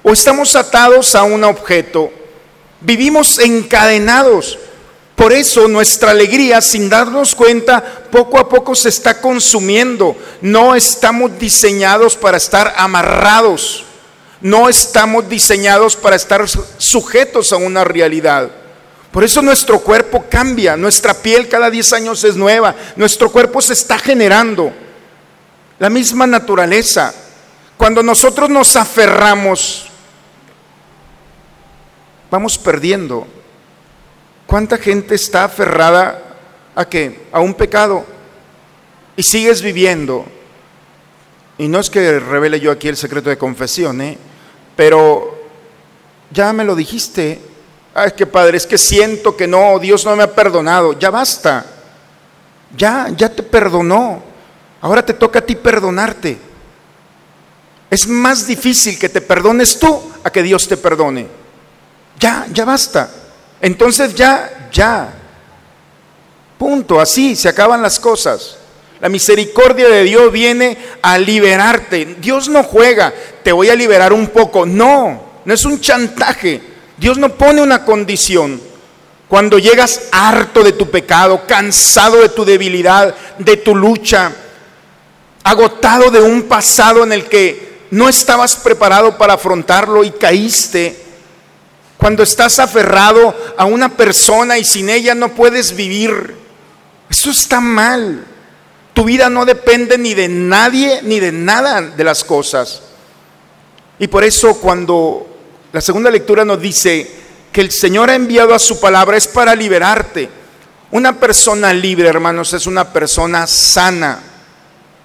o 0.03 0.11
estamos 0.11 0.57
atados 0.57 1.15
a 1.15 1.23
un 1.23 1.41
objeto. 1.45 2.11
Vivimos 2.81 3.39
encadenados. 3.39 4.59
Por 5.15 5.31
eso 5.31 5.69
nuestra 5.69 6.11
alegría, 6.11 6.59
sin 6.59 6.89
darnos 6.89 7.33
cuenta, 7.33 7.81
poco 8.11 8.39
a 8.39 8.49
poco 8.49 8.75
se 8.75 8.89
está 8.89 9.21
consumiendo. 9.21 10.17
No 10.41 10.75
estamos 10.75 11.39
diseñados 11.39 12.17
para 12.17 12.35
estar 12.35 12.73
amarrados. 12.75 13.86
No 14.41 14.69
estamos 14.69 15.27
diseñados 15.27 15.95
para 15.95 16.15
estar 16.15 16.45
sujetos 16.47 17.51
a 17.51 17.57
una 17.57 17.83
realidad. 17.83 18.49
Por 19.11 19.23
eso 19.23 19.41
nuestro 19.41 19.79
cuerpo 19.79 20.25
cambia, 20.29 20.77
nuestra 20.77 21.13
piel 21.13 21.47
cada 21.49 21.71
10 21.71 21.93
años 21.93 22.23
es 22.23 22.35
nueva, 22.35 22.75
nuestro 22.95 23.31
cuerpo 23.31 23.61
se 23.61 23.73
está 23.73 23.97
generando. 23.97 24.71
La 25.79 25.89
misma 25.89 26.27
naturaleza. 26.27 27.13
Cuando 27.77 28.03
nosotros 28.03 28.49
nos 28.49 28.75
aferramos, 28.75 29.87
vamos 32.29 32.57
perdiendo. 32.57 33.27
¿Cuánta 34.45 34.77
gente 34.77 35.15
está 35.15 35.43
aferrada 35.45 36.21
a 36.75 36.85
qué? 36.85 37.27
A 37.31 37.39
un 37.39 37.53
pecado. 37.53 38.05
Y 39.15 39.23
sigues 39.23 39.61
viviendo. 39.61 40.25
Y 41.57 41.67
no 41.67 41.79
es 41.79 41.89
que 41.89 42.19
revele 42.19 42.59
yo 42.59 42.71
aquí 42.71 42.87
el 42.87 42.97
secreto 42.97 43.29
de 43.29 43.37
confesión, 43.37 43.99
¿eh? 44.01 44.17
pero 44.75 45.37
ya 46.31 46.53
me 46.53 46.63
lo 46.63 46.75
dijiste. 46.75 47.41
Ay, 47.93 48.11
qué 48.15 48.27
padre, 48.27 48.57
es 48.57 48.67
que 48.67 48.77
siento 48.77 49.35
que 49.35 49.47
no, 49.47 49.79
Dios 49.79 50.05
no 50.05 50.15
me 50.15 50.23
ha 50.23 50.33
perdonado. 50.33 50.97
Ya 50.99 51.09
basta. 51.09 51.65
Ya, 52.75 53.09
ya 53.15 53.29
te 53.29 53.41
perdonó. 53.41 54.21
Ahora 54.81 55.03
te 55.03 55.13
toca 55.13 55.39
a 55.39 55.41
ti 55.41 55.55
perdonarte. 55.55 56.37
Es 57.89 58.07
más 58.07 58.45
difícil 58.45 58.99
que 58.99 59.09
te 59.09 59.21
perdones 59.21 59.79
tú 59.79 59.99
a 60.23 60.29
que 60.29 60.43
Dios 60.43 60.67
te 60.67 60.77
perdone. 60.77 61.27
Ya, 62.19 62.45
ya 62.51 62.65
basta. 62.65 63.09
Entonces 63.61 64.13
ya, 64.13 64.69
ya. 64.71 65.13
Punto, 66.57 66.99
así 66.99 67.35
se 67.35 67.49
acaban 67.49 67.81
las 67.81 67.99
cosas. 67.99 68.56
La 68.99 69.09
misericordia 69.09 69.87
de 69.87 70.03
Dios 70.03 70.31
viene 70.31 70.77
a 71.01 71.17
liberarte. 71.17 72.17
Dios 72.19 72.49
no 72.49 72.63
juega, 72.63 73.13
te 73.43 73.51
voy 73.51 73.69
a 73.69 73.75
liberar 73.75 74.11
un 74.11 74.27
poco. 74.27 74.65
No, 74.65 75.21
no 75.45 75.53
es 75.53 75.65
un 75.65 75.79
chantaje. 75.79 76.61
Dios 76.97 77.17
no 77.17 77.29
pone 77.35 77.61
una 77.61 77.85
condición. 77.85 78.59
Cuando 79.27 79.59
llegas 79.59 80.03
harto 80.11 80.63
de 80.63 80.71
tu 80.71 80.89
pecado, 80.89 81.45
cansado 81.45 82.21
de 82.21 82.29
tu 82.29 82.45
debilidad, 82.45 83.13
de 83.37 83.57
tu 83.57 83.75
lucha, 83.75 84.31
agotado 85.43 86.09
de 86.09 86.21
un 86.21 86.43
pasado 86.43 87.03
en 87.03 87.11
el 87.11 87.25
que 87.25 87.67
no 87.91 88.09
estabas 88.09 88.55
preparado 88.55 89.17
para 89.17 89.33
afrontarlo 89.33 90.03
y 90.03 90.11
caíste, 90.11 91.03
Cuando 91.97 92.21
estás 92.21 92.59
aferrado 92.59 93.35
a 93.57 93.65
una 93.65 93.89
persona 93.89 94.59
y 94.59 94.63
sin 94.63 94.87
ella 94.87 95.15
no 95.15 95.29
puedes 95.29 95.75
vivir. 95.75 96.35
Eso 97.09 97.31
está 97.31 97.59
mal. 97.59 98.23
Tu 98.97 99.03
vida 99.03 99.29
no 99.29 99.45
depende 99.45 99.95
ni 99.99 100.15
de 100.15 100.27
nadie 100.27 101.03
ni 101.03 101.19
de 101.19 101.31
nada 101.31 101.81
de 101.81 102.03
las 102.03 102.23
cosas. 102.23 102.81
Y 103.99 104.07
por 104.07 104.23
eso 104.23 104.59
cuando 104.59 105.37
la 105.71 105.81
segunda 105.81 106.09
lectura 106.09 106.43
nos 106.43 106.59
dice 106.59 107.07
que 107.51 107.61
el 107.61 107.69
Señor 107.69 108.09
ha 108.09 108.15
enviado 108.15 108.55
a 108.55 108.57
su 108.57 108.79
palabra 108.79 109.15
es 109.15 109.27
para 109.27 109.53
liberarte. 109.53 110.27
Una 110.89 111.19
persona 111.19 111.71
libre, 111.73 112.09
hermanos, 112.09 112.53
es 112.53 112.65
una 112.65 112.91
persona 112.91 113.45
sana, 113.45 114.19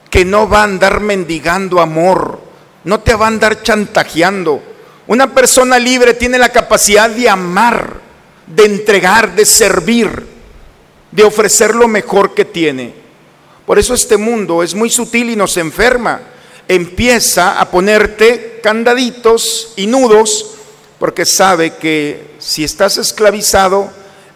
que 0.08 0.24
no 0.24 0.48
va 0.48 0.60
a 0.60 0.64
andar 0.64 1.00
mendigando 1.00 1.78
amor, 1.78 2.40
no 2.84 3.00
te 3.00 3.14
va 3.14 3.26
a 3.26 3.28
andar 3.28 3.62
chantajeando. 3.62 4.62
Una 5.06 5.34
persona 5.34 5.78
libre 5.78 6.14
tiene 6.14 6.38
la 6.38 6.48
capacidad 6.48 7.10
de 7.10 7.28
amar, 7.28 8.00
de 8.46 8.64
entregar, 8.64 9.34
de 9.34 9.44
servir, 9.44 10.26
de 11.10 11.24
ofrecer 11.24 11.74
lo 11.74 11.88
mejor 11.88 12.32
que 12.32 12.46
tiene. 12.46 13.01
Por 13.66 13.78
eso 13.78 13.94
este 13.94 14.16
mundo 14.16 14.62
es 14.62 14.74
muy 14.74 14.90
sutil 14.90 15.30
y 15.30 15.36
nos 15.36 15.56
enferma. 15.56 16.20
Empieza 16.68 17.60
a 17.60 17.70
ponerte 17.70 18.60
candaditos 18.62 19.72
y 19.76 19.86
nudos 19.86 20.54
porque 20.98 21.24
sabe 21.24 21.74
que 21.74 22.36
si 22.38 22.64
estás 22.64 22.96
esclavizado, 22.96 23.90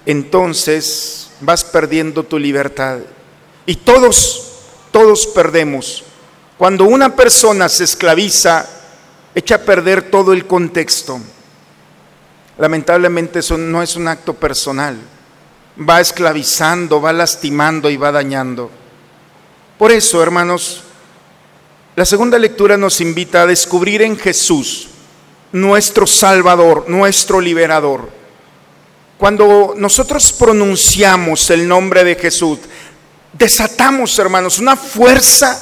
entonces 0.04 1.28
vas 1.40 1.64
perdiendo 1.64 2.24
tu 2.24 2.38
libertad. 2.38 2.98
Y 3.66 3.76
todos, 3.76 4.52
todos 4.92 5.26
perdemos. 5.28 6.04
Cuando 6.58 6.84
una 6.84 7.14
persona 7.14 7.68
se 7.68 7.84
esclaviza, 7.84 8.66
echa 9.34 9.56
a 9.56 9.62
perder 9.62 10.10
todo 10.10 10.32
el 10.32 10.46
contexto. 10.46 11.20
Lamentablemente 12.58 13.40
eso 13.40 13.58
no 13.58 13.82
es 13.82 13.96
un 13.96 14.08
acto 14.08 14.34
personal. 14.34 14.96
Va 15.78 16.00
esclavizando, 16.00 17.00
va 17.00 17.12
lastimando 17.12 17.90
y 17.90 17.96
va 17.96 18.10
dañando. 18.10 18.70
Por 19.78 19.92
eso, 19.92 20.22
hermanos, 20.22 20.82
la 21.96 22.04
segunda 22.04 22.38
lectura 22.38 22.76
nos 22.76 23.00
invita 23.00 23.42
a 23.42 23.46
descubrir 23.46 24.02
en 24.02 24.18
Jesús, 24.18 24.88
nuestro 25.52 26.06
Salvador, 26.06 26.84
nuestro 26.88 27.40
liberador. 27.40 28.10
Cuando 29.18 29.74
nosotros 29.76 30.32
pronunciamos 30.32 31.50
el 31.50 31.68
nombre 31.68 32.04
de 32.04 32.14
Jesús, 32.14 32.58
desatamos, 33.32 34.18
hermanos, 34.18 34.58
una 34.58 34.76
fuerza 34.76 35.60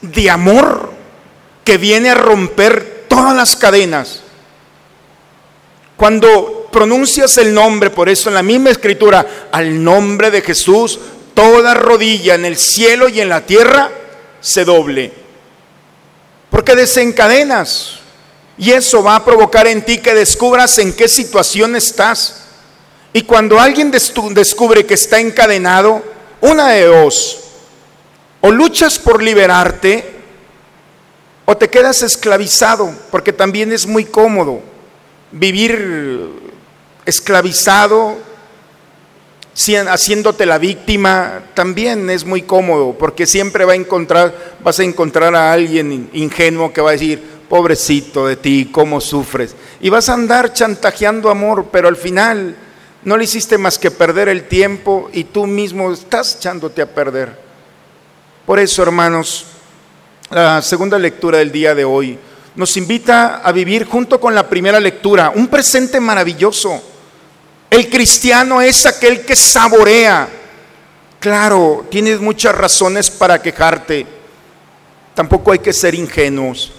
de 0.00 0.30
amor 0.30 0.92
que 1.64 1.78
viene 1.78 2.10
a 2.10 2.14
romper 2.14 3.06
todas 3.08 3.34
las 3.34 3.56
cadenas. 3.56 4.22
Cuando 5.96 6.68
pronuncias 6.70 7.38
el 7.38 7.54
nombre, 7.54 7.90
por 7.90 8.08
eso 8.08 8.28
en 8.28 8.34
la 8.34 8.42
misma 8.42 8.70
escritura, 8.70 9.48
al 9.50 9.82
nombre 9.82 10.30
de 10.30 10.42
Jesús, 10.42 10.98
toda 11.36 11.74
rodilla 11.74 12.34
en 12.34 12.46
el 12.46 12.56
cielo 12.56 13.10
y 13.10 13.20
en 13.20 13.28
la 13.28 13.42
tierra 13.42 13.90
se 14.40 14.64
doble. 14.64 15.12
Porque 16.48 16.74
desencadenas. 16.74 18.00
Y 18.56 18.72
eso 18.72 19.02
va 19.02 19.16
a 19.16 19.24
provocar 19.24 19.66
en 19.66 19.84
ti 19.84 19.98
que 19.98 20.14
descubras 20.14 20.78
en 20.78 20.94
qué 20.94 21.08
situación 21.08 21.76
estás. 21.76 22.44
Y 23.12 23.22
cuando 23.22 23.60
alguien 23.60 23.90
descubre 23.90 24.86
que 24.86 24.94
está 24.94 25.20
encadenado, 25.20 26.02
una 26.40 26.70
de 26.70 26.86
dos, 26.86 27.40
o 28.40 28.50
luchas 28.50 28.98
por 28.98 29.22
liberarte, 29.22 30.16
o 31.44 31.54
te 31.54 31.68
quedas 31.68 32.02
esclavizado, 32.02 32.94
porque 33.10 33.34
también 33.34 33.72
es 33.72 33.86
muy 33.86 34.06
cómodo 34.06 34.62
vivir 35.32 36.30
esclavizado, 37.04 38.16
haciéndote 39.88 40.44
la 40.44 40.58
víctima, 40.58 41.44
también 41.54 42.10
es 42.10 42.24
muy 42.24 42.42
cómodo, 42.42 42.94
porque 42.98 43.26
siempre 43.26 43.64
va 43.64 43.72
a 43.72 43.76
encontrar, 43.76 44.56
vas 44.62 44.78
a 44.78 44.84
encontrar 44.84 45.34
a 45.34 45.52
alguien 45.52 46.10
ingenuo 46.12 46.72
que 46.72 46.82
va 46.82 46.90
a 46.90 46.92
decir, 46.92 47.22
pobrecito 47.48 48.26
de 48.26 48.36
ti, 48.36 48.68
cómo 48.70 49.00
sufres. 49.00 49.56
Y 49.80 49.88
vas 49.88 50.08
a 50.08 50.14
andar 50.14 50.52
chantajeando 50.52 51.30
amor, 51.30 51.68
pero 51.72 51.88
al 51.88 51.96
final 51.96 52.56
no 53.04 53.16
le 53.16 53.24
hiciste 53.24 53.56
más 53.56 53.78
que 53.78 53.90
perder 53.90 54.28
el 54.28 54.48
tiempo 54.48 55.08
y 55.12 55.24
tú 55.24 55.46
mismo 55.46 55.92
estás 55.92 56.36
echándote 56.36 56.82
a 56.82 56.94
perder. 56.94 57.38
Por 58.44 58.58
eso, 58.58 58.82
hermanos, 58.82 59.46
la 60.30 60.60
segunda 60.60 60.98
lectura 60.98 61.38
del 61.38 61.52
día 61.52 61.74
de 61.74 61.84
hoy 61.84 62.18
nos 62.56 62.76
invita 62.76 63.36
a 63.36 63.52
vivir 63.52 63.84
junto 63.84 64.18
con 64.18 64.34
la 64.34 64.48
primera 64.48 64.80
lectura 64.80 65.32
un 65.34 65.48
presente 65.48 66.00
maravilloso. 66.00 66.82
El 67.70 67.90
cristiano 67.90 68.60
es 68.60 68.86
aquel 68.86 69.24
que 69.24 69.34
saborea. 69.34 70.28
Claro, 71.18 71.86
tienes 71.90 72.20
muchas 72.20 72.54
razones 72.54 73.10
para 73.10 73.42
quejarte. 73.42 74.06
Tampoco 75.14 75.52
hay 75.52 75.58
que 75.58 75.72
ser 75.72 75.94
ingenuos. 75.94 76.72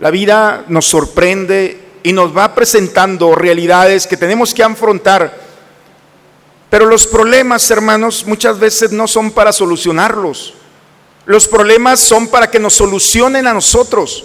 La 0.00 0.10
vida 0.10 0.64
nos 0.68 0.86
sorprende 0.86 1.80
y 2.02 2.12
nos 2.12 2.36
va 2.36 2.54
presentando 2.54 3.34
realidades 3.34 4.06
que 4.06 4.16
tenemos 4.16 4.52
que 4.52 4.64
afrontar. 4.64 5.38
Pero 6.68 6.86
los 6.86 7.06
problemas, 7.06 7.70
hermanos, 7.70 8.24
muchas 8.26 8.58
veces 8.58 8.90
no 8.90 9.06
son 9.06 9.30
para 9.30 9.52
solucionarlos. 9.52 10.54
Los 11.26 11.46
problemas 11.46 12.00
son 12.00 12.26
para 12.28 12.50
que 12.50 12.58
nos 12.58 12.74
solucionen 12.74 13.46
a 13.46 13.54
nosotros. 13.54 14.24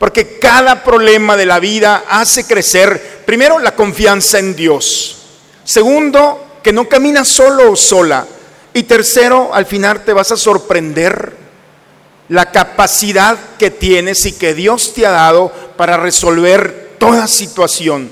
Porque 0.00 0.38
cada 0.38 0.82
problema 0.82 1.36
de 1.36 1.44
la 1.44 1.60
vida 1.60 2.04
hace 2.08 2.46
crecer, 2.46 3.20
primero, 3.26 3.58
la 3.58 3.76
confianza 3.76 4.38
en 4.38 4.56
Dios. 4.56 5.18
Segundo, 5.62 6.56
que 6.62 6.72
no 6.72 6.88
caminas 6.88 7.28
solo 7.28 7.72
o 7.72 7.76
sola. 7.76 8.26
Y 8.72 8.84
tercero, 8.84 9.50
al 9.52 9.66
final 9.66 10.02
te 10.02 10.14
vas 10.14 10.32
a 10.32 10.38
sorprender 10.38 11.36
la 12.30 12.50
capacidad 12.50 13.36
que 13.58 13.70
tienes 13.70 14.24
y 14.24 14.32
que 14.32 14.54
Dios 14.54 14.94
te 14.94 15.04
ha 15.04 15.10
dado 15.10 15.52
para 15.76 15.98
resolver 15.98 16.92
toda 16.98 17.28
situación. 17.28 18.10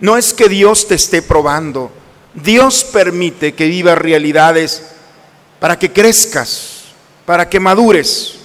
No 0.00 0.16
es 0.16 0.32
que 0.32 0.48
Dios 0.48 0.88
te 0.88 0.94
esté 0.94 1.20
probando. 1.20 1.92
Dios 2.32 2.84
permite 2.84 3.52
que 3.52 3.66
vivas 3.66 3.98
realidades 3.98 4.82
para 5.60 5.78
que 5.78 5.92
crezcas, 5.92 6.84
para 7.26 7.50
que 7.50 7.60
madures, 7.60 8.36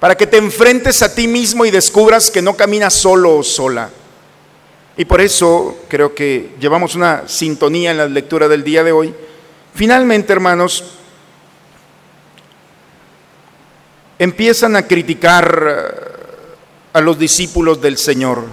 para 0.00 0.16
que 0.16 0.26
te 0.26 0.36
enfrentes 0.36 1.02
a 1.02 1.14
ti 1.14 1.26
mismo 1.26 1.64
y 1.64 1.70
descubras 1.70 2.30
que 2.30 2.42
no 2.42 2.56
caminas 2.56 2.94
solo 2.94 3.36
o 3.36 3.42
sola. 3.42 3.90
Y 4.96 5.04
por 5.04 5.20
eso 5.20 5.78
creo 5.88 6.14
que 6.14 6.50
llevamos 6.60 6.94
una 6.94 7.28
sintonía 7.28 7.90
en 7.90 7.98
la 7.98 8.06
lectura 8.06 8.48
del 8.48 8.64
día 8.64 8.82
de 8.84 8.92
hoy. 8.92 9.14
Finalmente, 9.74 10.32
hermanos, 10.32 10.84
empiezan 14.18 14.76
a 14.76 14.86
criticar 14.86 16.08
a 16.92 17.00
los 17.00 17.18
discípulos 17.18 17.80
del 17.80 17.96
Señor. 17.96 18.44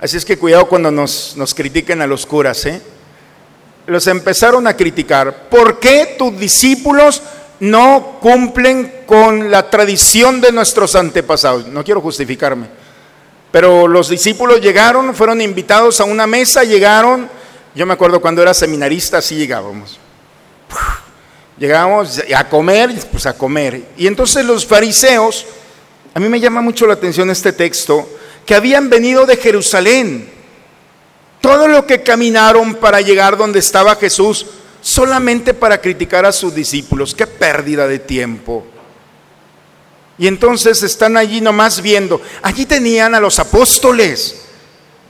Así 0.00 0.16
es 0.16 0.24
que 0.24 0.38
cuidado 0.38 0.68
cuando 0.68 0.90
nos, 0.90 1.34
nos 1.36 1.54
critiquen 1.54 2.00
a 2.02 2.06
los 2.06 2.26
curas. 2.26 2.64
¿eh? 2.66 2.80
Los 3.86 4.06
empezaron 4.06 4.66
a 4.66 4.76
criticar. 4.76 5.48
¿Por 5.48 5.80
qué 5.80 6.14
tus 6.16 6.38
discípulos 6.38 7.22
no 7.60 8.18
cumplen 8.20 9.02
con 9.06 9.50
la 9.50 9.68
tradición 9.70 10.40
de 10.40 10.52
nuestros 10.52 10.94
antepasados? 10.94 11.66
No 11.66 11.84
quiero 11.84 12.00
justificarme. 12.00 12.66
Pero 13.50 13.88
los 13.88 14.08
discípulos 14.08 14.60
llegaron, 14.60 15.14
fueron 15.14 15.40
invitados 15.40 16.00
a 16.00 16.04
una 16.04 16.26
mesa, 16.26 16.64
llegaron. 16.64 17.28
Yo 17.74 17.86
me 17.86 17.94
acuerdo 17.94 18.20
cuando 18.20 18.42
era 18.42 18.52
seminarista, 18.52 19.18
así 19.18 19.36
llegábamos. 19.36 19.98
Llegábamos 21.58 22.22
a 22.34 22.48
comer, 22.48 22.94
pues 23.10 23.26
a 23.26 23.36
comer. 23.36 23.82
Y 23.96 24.06
entonces 24.06 24.44
los 24.44 24.66
fariseos, 24.66 25.46
a 26.14 26.20
mí 26.20 26.28
me 26.28 26.40
llama 26.40 26.60
mucho 26.60 26.86
la 26.86 26.94
atención 26.94 27.30
este 27.30 27.52
texto, 27.52 28.08
que 28.46 28.54
habían 28.54 28.88
venido 28.88 29.26
de 29.26 29.36
Jerusalén. 29.36 30.30
Todo 31.40 31.68
lo 31.68 31.86
que 31.86 32.02
caminaron 32.02 32.74
para 32.74 33.00
llegar 33.00 33.36
donde 33.36 33.60
estaba 33.60 33.96
Jesús, 33.96 34.46
solamente 34.88 35.52
para 35.52 35.80
criticar 35.80 36.24
a 36.24 36.32
sus 36.32 36.54
discípulos. 36.54 37.14
Qué 37.14 37.26
pérdida 37.26 37.86
de 37.86 37.98
tiempo. 37.98 38.64
Y 40.16 40.26
entonces 40.26 40.82
están 40.82 41.18
allí 41.18 41.42
nomás 41.42 41.82
viendo. 41.82 42.22
Allí 42.42 42.64
tenían 42.64 43.14
a 43.14 43.20
los 43.20 43.38
apóstoles. 43.38 44.46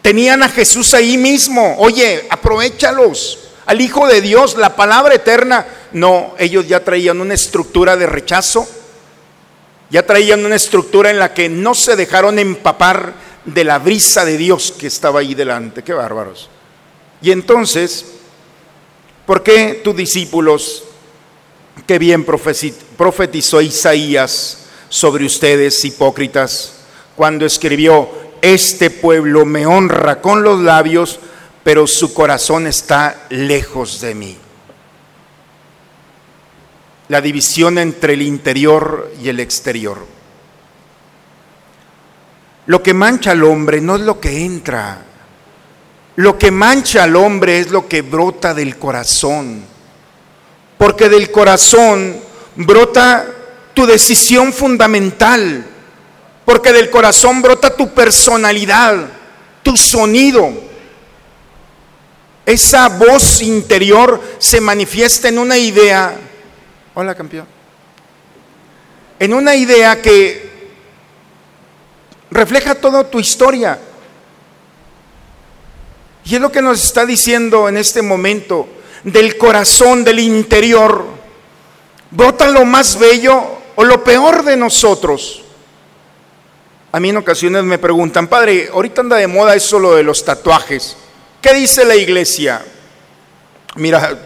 Tenían 0.03 0.43
a 0.43 0.49
Jesús 0.49 0.95
ahí 0.95 1.17
mismo. 1.17 1.77
Oye, 1.79 2.27
aprovechalos. 2.29 3.51
Al 3.67 3.81
Hijo 3.81 4.09
de 4.09 4.21
Dios, 4.21 4.57
la 4.57 4.75
palabra 4.75 5.15
eterna. 5.15 5.65
No, 5.93 6.35
ellos 6.39 6.67
ya 6.67 6.83
traían 6.83 7.21
una 7.21 7.35
estructura 7.35 7.97
de 7.97 8.07
rechazo. 8.07 8.69
Ya 9.91 10.05
traían 10.05 10.45
una 10.45 10.57
estructura 10.57 11.11
en 11.11 11.21
la 11.21 11.33
que 11.33 11.49
no 11.49 11.75
se 11.75 11.95
dejaron 11.95 12.39
empapar 12.39 13.15
de 13.45 13.65
la 13.65 13.79
brisa 13.79 14.25
de 14.25 14.37
Dios 14.37 14.75
que 14.77 14.89
estaba 14.89 15.21
ahí 15.21 15.35
delante. 15.35 15.85
Qué 15.85 15.93
bárbaros. 15.93 16.51
Y 17.23 17.31
entonces, 17.31 18.18
¿por 19.29 19.43
qué 19.43 19.83
tus 19.85 19.95
discípulos, 19.95 20.85
que 21.87 21.99
bien 21.99 22.25
profetizó 22.25 23.61
Isaías 23.61 24.69
sobre 24.89 25.27
ustedes, 25.27 25.85
hipócritas, 25.85 26.79
cuando 27.15 27.45
escribió, 27.45 28.09
este 28.41 28.89
pueblo 28.89 29.45
me 29.45 29.67
honra 29.67 30.23
con 30.23 30.43
los 30.43 30.61
labios, 30.61 31.21
pero 31.63 31.87
su 31.87 32.15
corazón 32.15 32.67
está 32.67 33.27
lejos 33.29 34.01
de 34.01 34.15
mí. 34.15 34.39
La 37.09 37.21
división 37.21 37.77
entre 37.77 38.15
el 38.15 38.23
interior 38.23 39.13
y 39.23 39.29
el 39.29 39.41
exterior. 39.41 40.07
Lo 42.65 42.83
que 42.83 42.95
mancha 42.95 43.33
al 43.33 43.45
hombre 43.45 43.83
no 43.83 43.97
es 43.97 44.01
lo 44.01 44.19
que 44.21 44.43
entra. 44.43 45.05
Lo 46.19 46.37
que 46.37 46.51
mancha 46.51 47.05
al 47.05 47.15
hombre 47.15 47.61
es 47.61 47.71
lo 47.71 47.87
que 47.87 48.03
brota 48.03 48.53
del 48.53 48.77
corazón. 48.77 49.63
Porque 50.77 51.09
del 51.09 51.31
corazón 51.31 52.17
brota 52.57 53.25
tu 53.73 53.87
decisión 53.87 54.53
fundamental. 54.53 55.65
Porque 56.45 56.73
del 56.73 56.91
corazón 56.91 57.41
brota 57.41 57.77
tu 57.77 57.95
personalidad, 57.95 58.97
tu 59.63 59.77
sonido. 59.77 60.51
Esa 62.45 62.89
voz 62.89 63.41
interior 63.41 64.21
se 64.39 64.61
manifiesta 64.61 65.29
en 65.29 65.39
una 65.39 65.57
idea. 65.57 66.17
Hola, 66.95 67.15
campeón. 67.15 67.47
En 69.21 69.33
una 69.33 69.55
idea 69.55 70.03
que 70.03 70.51
refleja 72.29 72.75
toda 72.75 73.09
tu 73.09 73.21
historia. 73.21 73.79
Y 76.29 76.35
es 76.35 76.41
lo 76.43 76.53
que 76.53 76.61
nos 76.61 76.85
está 76.85 77.07
diciendo 77.07 77.71
en 77.71 77.79
este 77.79 78.03
momento, 78.03 78.69
del 79.03 79.39
corazón, 79.39 80.05
del 80.05 80.19
interior, 80.19 81.07
brota 82.11 82.49
lo 82.49 82.67
más 82.67 82.99
bello 82.99 83.43
o 83.77 83.85
lo 83.85 84.05
peor 84.05 84.45
de 84.45 84.59
nosotros. 84.59 85.43
A 86.93 87.01
mí 87.01 87.09
en 87.09 87.17
ocasiones 87.17 87.65
me 87.65 87.79
preguntan, 87.79 88.29
padre, 88.29 88.69
ahorita 88.71 89.01
anda 89.01 89.17
de 89.17 89.27
moda 89.27 89.55
eso 89.55 89.79
lo 89.79 89.95
de 89.95 90.03
los 90.03 90.23
tatuajes. 90.23 90.99
¿Qué 91.41 91.55
dice 91.55 91.87
la 91.87 91.97
iglesia? 91.97 92.63
Mira, 93.77 94.19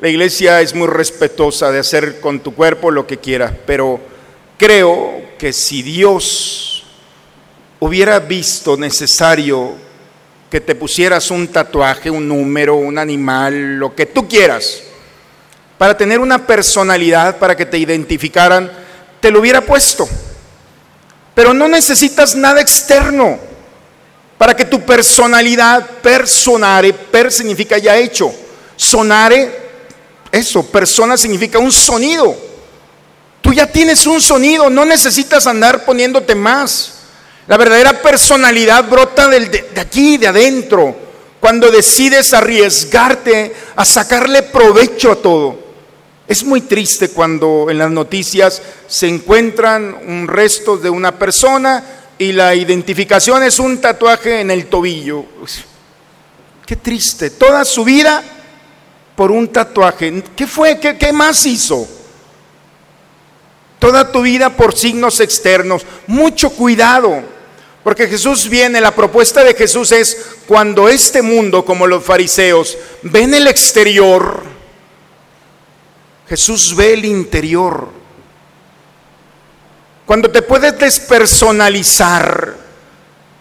la 0.00 0.08
iglesia 0.08 0.62
es 0.62 0.74
muy 0.74 0.86
respetuosa 0.86 1.70
de 1.70 1.80
hacer 1.80 2.20
con 2.20 2.40
tu 2.40 2.54
cuerpo 2.54 2.90
lo 2.90 3.06
que 3.06 3.18
quiera, 3.18 3.54
pero 3.66 4.00
creo 4.56 5.22
que 5.38 5.52
si 5.52 5.82
Dios 5.82 6.84
hubiera 7.80 8.18
visto 8.18 8.78
necesario 8.78 9.87
que 10.50 10.60
te 10.60 10.74
pusieras 10.74 11.30
un 11.30 11.48
tatuaje, 11.48 12.10
un 12.10 12.26
número, 12.26 12.76
un 12.76 12.98
animal, 12.98 13.76
lo 13.76 13.94
que 13.94 14.06
tú 14.06 14.26
quieras, 14.26 14.82
para 15.76 15.96
tener 15.96 16.20
una 16.20 16.46
personalidad, 16.46 17.38
para 17.38 17.56
que 17.56 17.66
te 17.66 17.78
identificaran, 17.78 18.70
te 19.20 19.30
lo 19.30 19.40
hubiera 19.40 19.60
puesto. 19.60 20.08
Pero 21.34 21.54
no 21.54 21.68
necesitas 21.68 22.34
nada 22.34 22.60
externo 22.60 23.38
para 24.38 24.56
que 24.56 24.64
tu 24.64 24.80
personalidad 24.80 25.84
personare, 26.02 26.92
per 26.92 27.30
significa 27.30 27.76
ya 27.78 27.96
hecho, 27.96 28.32
sonare, 28.76 29.68
eso, 30.30 30.64
persona 30.64 31.16
significa 31.16 31.58
un 31.58 31.72
sonido. 31.72 32.36
Tú 33.40 33.52
ya 33.52 33.66
tienes 33.66 34.06
un 34.06 34.20
sonido, 34.20 34.70
no 34.70 34.84
necesitas 34.84 35.46
andar 35.46 35.84
poniéndote 35.84 36.34
más. 36.34 36.97
La 37.48 37.56
verdadera 37.56 38.02
personalidad 38.02 38.86
brota 38.90 39.26
de, 39.26 39.70
aquí, 39.80 40.18
de 40.18 40.28
adentro, 40.28 40.94
cuando 41.40 41.70
decides 41.70 42.34
arriesgarte 42.34 43.54
a 43.74 43.86
sacarle 43.86 44.42
provecho 44.42 45.12
a 45.12 45.16
todo. 45.16 45.58
Es 46.26 46.44
muy 46.44 46.60
triste 46.60 47.08
cuando 47.08 47.68
en 47.70 47.78
las 47.78 47.90
noticias 47.90 48.60
se 48.86 49.08
encuentran 49.08 49.96
un 50.06 50.28
resto 50.28 50.76
de 50.76 50.90
una 50.90 51.18
persona 51.18 51.82
y 52.18 52.32
la 52.32 52.54
identificación 52.54 53.42
es 53.42 53.58
un 53.58 53.80
tatuaje 53.80 54.42
en 54.42 54.50
el 54.50 54.66
tobillo. 54.66 55.24
Qué 56.66 56.76
triste, 56.76 57.30
toda 57.30 57.64
su 57.64 57.82
vida 57.82 58.22
por 59.16 59.30
un 59.30 59.48
tatuaje. 59.48 60.22
¿Qué 60.36 60.46
fue? 60.46 60.78
¿Qué, 60.78 60.98
qué 60.98 61.14
más 61.14 61.46
hizo? 61.46 61.88
Toda 63.78 64.12
tu 64.12 64.20
vida 64.20 64.50
por 64.54 64.76
signos 64.76 65.20
externos. 65.20 65.86
Mucho 66.06 66.50
cuidado. 66.50 67.37
Porque 67.82 68.08
Jesús 68.08 68.48
viene, 68.48 68.80
la 68.80 68.94
propuesta 68.94 69.44
de 69.44 69.54
Jesús 69.54 69.92
es 69.92 70.16
cuando 70.46 70.88
este 70.88 71.22
mundo, 71.22 71.64
como 71.64 71.86
los 71.86 72.04
fariseos, 72.04 72.76
ven 73.02 73.34
el 73.34 73.46
exterior, 73.46 74.42
Jesús 76.28 76.76
ve 76.76 76.94
el 76.94 77.04
interior. 77.04 77.88
Cuando 80.04 80.30
te 80.30 80.42
puedes 80.42 80.78
despersonalizar 80.78 82.54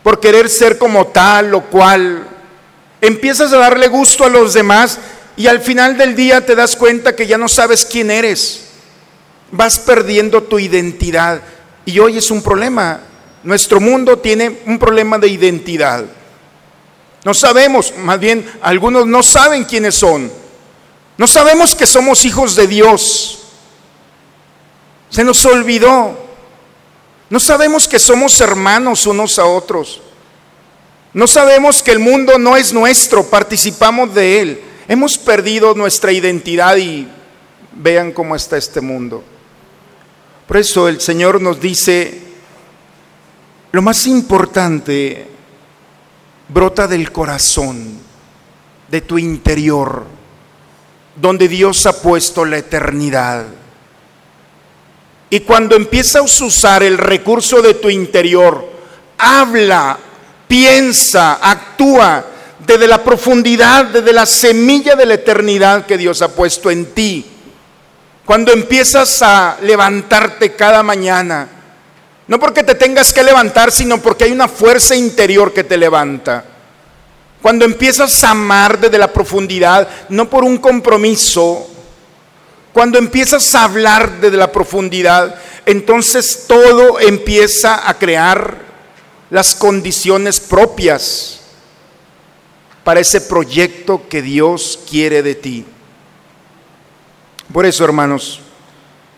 por 0.04 0.20
querer 0.20 0.50
ser 0.50 0.78
como 0.78 1.08
tal 1.08 1.54
o 1.54 1.64
cual, 1.66 2.28
empiezas 3.02 3.52
a 3.54 3.58
darle 3.58 3.88
gusto 3.88 4.24
a 4.26 4.30
los 4.30 4.54
demás 4.54 5.00
y 5.36 5.48
al 5.48 5.62
final 5.62 5.98
del 5.98 6.16
día 6.16 6.46
te 6.46 6.56
das 6.56 6.76
cuenta 6.76 7.16
que 7.16 7.28
ya 7.28 7.38
no 7.38 7.48
sabes 7.48 7.86
quién 7.86 8.10
eres. 8.10 8.66
Vas 9.52 9.80
perdiendo 9.80 10.44
tu 10.44 10.60
identidad. 10.60 11.42
Y 11.86 12.00
hoy 12.00 12.18
es 12.18 12.32
un 12.32 12.42
problema. 12.42 13.02
Nuestro 13.44 13.80
mundo 13.80 14.18
tiene 14.20 14.62
un 14.66 14.80
problema 14.80 15.18
de 15.18 15.28
identidad. 15.28 16.06
No 17.24 17.34
sabemos, 17.34 17.94
más 17.98 18.20
bien 18.20 18.50
algunos 18.62 19.06
no 19.06 19.24
saben 19.24 19.66
quiénes 19.66 19.96
son. 19.96 20.32
No 21.18 21.28
sabemos 21.28 21.76
que 21.76 21.86
somos 21.86 22.26
hijos 22.26 22.56
de 22.56 22.68
Dios. 22.68 23.40
Se 25.10 25.24
nos 25.24 25.46
olvidó. 25.46 26.28
No 27.30 27.40
sabemos 27.40 27.88
que 27.88 28.00
somos 28.00 28.40
hermanos 28.40 29.06
unos 29.06 29.40
a 29.40 29.46
otros. 29.46 30.02
No 31.14 31.28
sabemos 31.28 31.82
que 31.82 31.92
el 31.92 32.00
mundo 32.00 32.38
no 32.38 32.56
es 32.56 32.74
nuestro, 32.74 33.26
participamos 33.26 34.14
de 34.14 34.40
él. 34.40 34.62
Hemos 34.88 35.18
perdido 35.18 35.74
nuestra 35.74 36.12
identidad 36.12 36.78
y 36.78 37.08
vean 37.74 38.12
cómo 38.12 38.36
está 38.36 38.58
este 38.58 38.82
mundo. 38.82 39.24
Por 40.48 40.58
eso 40.58 40.88
el 40.88 41.02
Señor 41.02 41.42
nos 41.42 41.60
dice, 41.60 42.22
lo 43.72 43.82
más 43.82 44.08
importante 44.08 45.28
brota 46.50 46.88
del 46.88 47.12
corazón, 47.12 48.00
de 48.88 49.02
tu 49.02 49.18
interior, 49.18 50.06
donde 51.16 51.48
Dios 51.48 51.86
ha 51.86 52.02
puesto 52.02 52.46
la 52.46 52.58
eternidad. 52.58 53.46
Y 55.30 55.42
cuando 55.42 55.76
empiezas 55.76 56.42
a 56.42 56.46
usar 56.46 56.84
el 56.84 56.98
recurso 56.98 57.62
de 57.62 57.74
tu 57.74 57.90
interior, 57.90 58.66
habla, 59.18 59.98
piensa, 60.48 61.40
actúa 61.42 62.26
desde 62.66 62.88
la 62.88 63.04
profundidad, 63.04 63.86
desde 63.86 64.14
la 64.14 64.26
semilla 64.26 64.96
de 64.96 65.06
la 65.06 65.16
eternidad 65.16 65.86
que 65.86 65.98
Dios 65.98 66.22
ha 66.22 66.30
puesto 66.30 66.72
en 66.72 66.94
ti. 66.94 67.26
Cuando 68.26 68.54
empiezas 68.54 69.22
a 69.22 69.58
levantarte 69.62 70.54
cada 70.54 70.84
mañana, 70.84 71.57
no 72.28 72.40
porque 72.40 72.64
te 72.64 72.76
tengas 72.76 73.14
que 73.14 73.24
levantar, 73.24 73.72
sino 73.72 74.02
porque 74.02 74.26
hay 74.26 74.32
una 74.32 74.48
fuerza 74.48 74.96
interior 74.96 75.54
que 75.54 75.64
te 75.64 75.78
levanta. 75.78 76.44
Cuando 77.42 77.66
empiezas 77.66 78.24
a 78.24 78.32
amar 78.32 78.80
desde 78.80 78.98
la 78.98 79.14
profundidad, 79.14 79.88
no 80.10 80.30
por 80.30 80.44
un 80.44 80.58
compromiso, 80.58 81.70
cuando 82.74 82.98
empiezas 82.98 83.56
a 83.56 83.64
hablar 83.64 84.20
desde 84.20 84.38
la 84.38 84.52
profundidad, 84.52 85.36
entonces 85.66 86.46
todo 86.48 87.00
empieza 87.00 87.90
a 87.90 87.98
crear 87.98 88.68
las 89.30 89.56
condiciones 89.56 90.40
propias 90.40 91.40
para 92.84 93.00
ese 93.00 93.22
proyecto 93.22 94.08
que 94.10 94.22
Dios 94.22 94.80
quiere 94.90 95.24
de 95.24 95.36
ti. 95.36 95.66
Por 97.52 97.66
eso, 97.66 97.84
hermanos, 97.84 98.42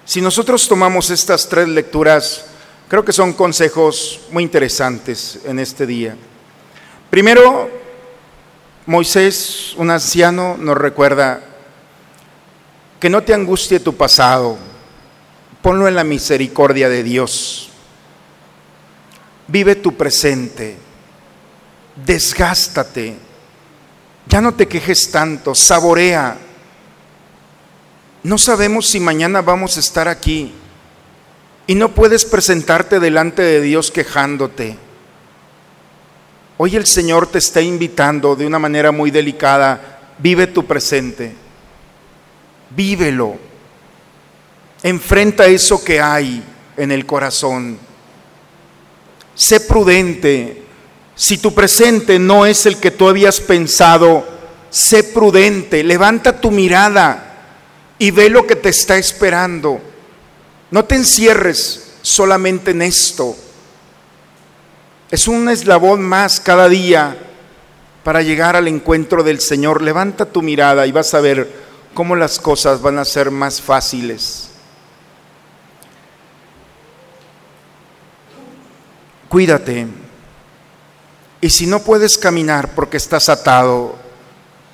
si 0.06 0.22
nosotros 0.22 0.68
tomamos 0.68 1.10
estas 1.10 1.48
tres 1.50 1.68
lecturas, 1.68 2.46
creo 2.90 3.06
que 3.06 3.14
son 3.14 3.34
consejos 3.34 4.20
muy 4.32 4.44
interesantes 4.44 5.40
en 5.46 5.60
este 5.60 5.86
día. 5.86 6.18
Primero, 7.12 7.70
Moisés, 8.88 9.76
un 9.78 9.92
anciano, 9.92 10.58
nos 10.58 10.76
recuerda 10.76 11.42
que 13.00 13.10
no 13.10 13.22
te 13.22 13.36
angustie 13.36 13.80
tu 13.80 13.96
pasado, 13.96 14.58
ponlo 15.62 15.88
en 15.88 15.96
la 15.96 16.04
misericordia 16.04 16.90
de 16.90 17.04
Dios. 17.04 17.70
Vive 19.48 19.76
tu 19.76 19.96
presente, 19.96 20.76
desgástate, 21.96 23.16
ya 24.28 24.42
no 24.42 24.56
te 24.56 24.68
quejes 24.68 25.12
tanto, 25.12 25.54
saborea. 25.54 26.38
No 28.24 28.38
sabemos 28.40 28.88
si 28.88 29.00
mañana 29.00 29.42
vamos 29.42 29.78
a 29.78 29.80
estar 29.80 30.08
aquí 30.08 30.54
y 31.70 31.76
no 31.76 31.94
puedes 31.94 32.26
presentarte 32.26 33.00
delante 33.00 33.44
de 33.44 33.62
Dios 33.62 33.92
quejándote. 33.92 34.76
Hoy 36.58 36.76
el 36.76 36.88
Señor 36.88 37.28
te 37.28 37.38
está 37.38 37.62
invitando 37.62 38.36
de 38.36 38.48
una 38.48 38.58
manera 38.58 38.92
muy 38.92 39.12
delicada, 39.12 40.00
vive 40.18 40.48
tu 40.48 40.66
presente, 40.66 41.32
vívelo, 42.72 43.38
enfrenta 44.82 45.46
eso 45.46 45.84
que 45.84 46.02
hay 46.02 46.44
en 46.76 46.92
el 46.92 47.06
corazón, 47.06 47.78
sé 49.36 49.60
prudente, 49.60 50.64
Si 51.14 51.38
tu 51.38 51.54
presente 51.54 52.18
no 52.18 52.48
es 52.48 52.66
el 52.66 52.78
que 52.78 52.90
tú 52.90 53.08
habías 53.08 53.40
pensado, 53.40 54.28
sé 54.72 55.04
prudente, 55.04 55.84
levanta 55.84 56.42
tu 56.42 56.50
mirada 56.50 57.46
y 58.00 58.10
ve 58.10 58.28
lo 58.32 58.48
que 58.48 58.56
te 58.56 58.70
está 58.70 58.98
esperando. 58.98 59.89
No 60.72 60.86
te 60.86 60.96
encierres 60.96 61.94
solamente 62.02 62.72
en 62.72 62.82
esto. 62.82 63.36
Es 65.12 65.28
un 65.28 65.50
eslabón 65.50 66.02
más 66.02 66.40
cada 66.40 66.70
día 66.70 67.18
para 68.04 68.22
llegar 68.22 68.56
al 68.56 68.68
encuentro 68.68 69.24
del 69.24 69.40
Señor. 69.40 69.82
Levanta 69.82 70.26
tu 70.26 70.42
mirada 70.42 70.86
y 70.86 70.92
vas 70.92 71.14
a 71.14 71.22
ver 71.22 71.52
cómo 71.94 72.16
las 72.16 72.40
cosas 72.40 72.82
van 72.82 73.00
a 73.00 73.06
ser 73.06 73.32
más 73.32 73.62
fáciles. 73.62 74.50
Cuídate. 79.28 79.88
Y 81.42 81.50
si 81.50 81.66
no 81.66 81.80
puedes 81.80 82.18
caminar 82.18 82.74
porque 82.76 82.98
estás 82.98 83.30
atado, 83.30 83.96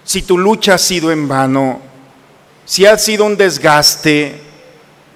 si 0.03 0.21
tu 0.21 0.37
lucha 0.37 0.75
ha 0.75 0.77
sido 0.77 1.11
en 1.11 1.27
vano, 1.27 1.81
si 2.65 2.85
ha 2.85 2.97
sido 2.97 3.25
un 3.25 3.37
desgaste, 3.37 4.44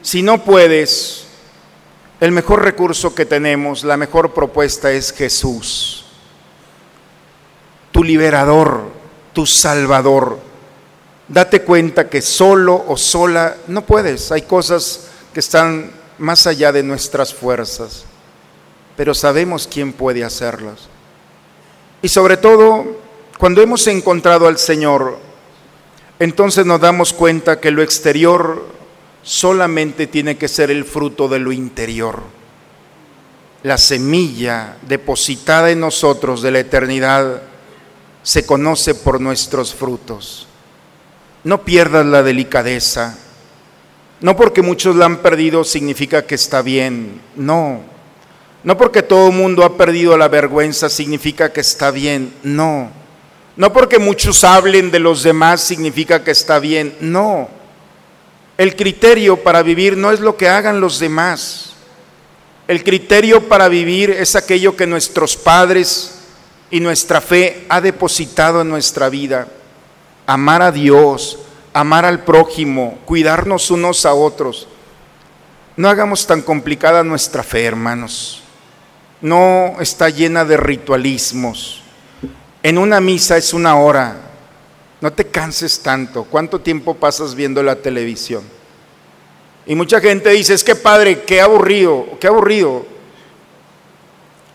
si 0.02 0.22
no 0.22 0.44
puedes, 0.44 1.26
el 2.20 2.32
mejor 2.32 2.64
recurso 2.64 3.16
que 3.16 3.26
tenemos, 3.26 3.84
la 3.84 3.98
mejor 3.98 4.34
propuesta 4.34 4.92
es 4.92 5.12
Jesús, 5.14 6.06
tu 7.92 8.04
liberador, 8.04 8.84
tu 9.34 9.46
salvador. 9.46 10.40
Date 11.28 11.62
cuenta 11.62 12.10
que 12.10 12.22
solo 12.22 12.84
o 12.88 12.98
sola 12.98 13.58
no 13.68 13.86
puedes. 13.86 14.32
Hay 14.32 14.44
cosas 14.44 15.08
que 15.34 15.40
están 15.40 15.92
más 16.18 16.48
allá 16.48 16.72
de 16.72 16.84
nuestras 16.84 17.34
fuerzas, 17.34 18.04
pero 18.98 19.14
sabemos 19.14 19.68
quién 19.72 19.94
puede 19.94 20.24
hacerlas. 20.24 20.88
Y 22.02 22.08
sobre 22.08 22.38
todo, 22.38 22.98
cuando 23.38 23.62
hemos 23.62 23.86
encontrado 23.88 24.48
al 24.48 24.58
Señor, 24.58 25.20
entonces 26.20 26.66
nos 26.66 26.82
damos 26.82 27.14
cuenta 27.14 27.60
que 27.60 27.72
lo 27.72 27.82
exterior 27.82 28.79
solamente 29.24 30.08
tiene 30.08 30.38
que 30.38 30.48
ser 30.48 30.72
el 30.72 30.86
fruto 30.86 31.28
de 31.28 31.40
lo 31.40 31.52
interior. 31.52 32.22
La 33.64 33.78
semilla 33.78 34.78
depositada 34.88 35.70
en 35.72 35.82
nosotros 35.82 36.42
de 36.42 36.52
la 36.52 36.60
eternidad 36.60 37.42
se 38.24 38.46
conoce 38.46 38.96
por 38.96 39.20
nuestros 39.20 39.74
frutos. 39.74 40.48
No 41.44 41.64
pierdas 41.64 42.06
la 42.06 42.24
delicadeza. 42.24 43.18
No 44.22 44.36
porque 44.36 44.62
muchos 44.62 44.96
la 44.96 45.06
han 45.06 45.18
perdido 45.18 45.64
significa 45.64 46.26
que 46.26 46.36
está 46.36 46.62
bien. 46.62 47.22
No. 47.36 47.82
No 48.64 48.78
porque 48.78 49.02
todo 49.04 49.30
el 49.30 49.36
mundo 49.36 49.64
ha 49.64 49.78
perdido 49.78 50.18
la 50.18 50.28
vergüenza 50.28 50.90
significa 50.90 51.52
que 51.52 51.62
está 51.62 51.92
bien. 51.92 52.34
No. 52.44 52.92
No 53.56 53.74
porque 53.74 54.00
muchos 54.00 54.44
hablen 54.44 54.92
de 54.92 55.00
los 55.00 55.24
demás 55.24 55.62
significa 55.62 56.24
que 56.24 56.32
está 56.32 56.60
bien. 56.60 56.96
No. 57.00 57.50
El 58.60 58.76
criterio 58.76 59.42
para 59.42 59.64
vivir 59.64 59.96
no 59.96 60.12
es 60.12 60.20
lo 60.20 60.36
que 60.36 60.50
hagan 60.50 60.82
los 60.82 61.00
demás. 61.00 61.76
El 62.68 62.84
criterio 62.84 63.48
para 63.48 63.70
vivir 63.70 64.10
es 64.10 64.36
aquello 64.36 64.76
que 64.76 64.86
nuestros 64.86 65.38
padres 65.38 66.16
y 66.70 66.82
nuestra 66.82 67.22
fe 67.22 67.66
ha 67.70 67.80
depositado 67.80 68.60
en 68.60 68.68
nuestra 68.68 69.08
vida. 69.08 69.48
Amar 70.28 70.62
a 70.62 70.74
Dios, 70.74 71.40
amar 71.72 72.04
al 72.04 72.26
prójimo, 72.26 73.00
cuidarnos 73.06 73.72
unos 73.72 74.06
a 74.06 74.14
otros. 74.14 74.68
No 75.78 75.88
hagamos 75.88 76.28
tan 76.28 76.42
complicada 76.42 77.02
nuestra 77.06 77.44
fe, 77.44 77.64
hermanos. 77.64 78.44
No 79.22 79.78
está 79.80 80.10
llena 80.10 80.44
de 80.44 80.58
ritualismos. 80.58 81.82
En 82.62 82.78
una 82.78 83.00
misa 83.00 83.38
es 83.38 83.54
una 83.54 83.78
hora. 83.78 84.18
No 85.02 85.14
te 85.14 85.26
canses 85.26 85.80
tanto. 85.80 86.26
¿Cuánto 86.26 86.60
tiempo 86.60 86.96
pasas 86.96 87.36
viendo 87.36 87.64
la 87.64 87.76
televisión? 87.76 88.44
Y 89.66 89.76
mucha 89.76 90.02
gente 90.02 90.30
dice, 90.32 90.54
es 90.54 90.64
que 90.64 90.76
padre, 90.76 91.22
qué 91.24 91.42
aburrido, 91.42 92.06
qué 92.20 92.28
aburrido. 92.28 92.86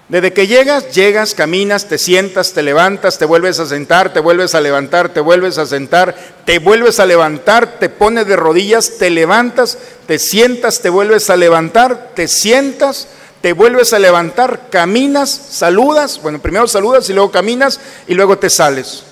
Desde 0.08 0.34
que 0.34 0.46
llegas, 0.46 0.92
llegas, 0.92 1.34
caminas, 1.34 1.86
te 1.86 1.96
sientas, 1.96 2.52
te 2.52 2.62
levantas, 2.62 3.16
te 3.16 3.24
vuelves 3.24 3.58
a 3.58 3.66
sentar, 3.66 4.12
te 4.12 4.20
vuelves 4.20 4.54
a 4.54 4.60
levantar, 4.60 5.08
te 5.14 5.20
vuelves 5.20 5.56
a 5.56 5.64
sentar, 5.64 6.14
te 6.44 6.58
vuelves 6.58 7.00
a 7.00 7.06
levantar, 7.06 7.78
te 7.78 7.88
pones 7.88 8.26
de 8.26 8.36
rodillas, 8.36 8.98
te 8.98 9.08
levantas, 9.08 9.78
te 10.06 10.18
sientas, 10.18 10.82
te 10.82 10.90
vuelves 10.90 11.30
a 11.30 11.36
levantar, 11.36 12.10
te 12.14 12.28
sientas, 12.28 13.08
te 13.40 13.54
vuelves 13.54 13.94
a 13.94 13.98
levantar, 13.98 14.68
caminas, 14.68 15.30
saludas, 15.30 16.20
bueno, 16.20 16.38
primero 16.38 16.66
saludas 16.66 17.08
y 17.08 17.14
luego 17.14 17.30
caminas 17.30 17.80
y 18.06 18.12
luego 18.12 18.36
te 18.36 18.50
sales. 18.50 19.04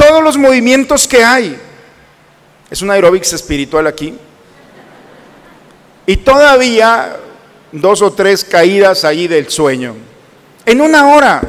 Todos 0.00 0.24
los 0.24 0.38
movimientos 0.38 1.06
que 1.06 1.22
hay. 1.22 1.60
Es 2.70 2.80
un 2.80 2.90
aeróbics 2.90 3.34
espiritual 3.34 3.86
aquí. 3.86 4.16
Y 6.06 6.16
todavía 6.16 7.18
dos 7.70 8.00
o 8.00 8.10
tres 8.10 8.42
caídas 8.42 9.04
ahí 9.04 9.28
del 9.28 9.50
sueño. 9.50 9.94
En 10.64 10.80
una 10.80 11.08
hora, 11.08 11.42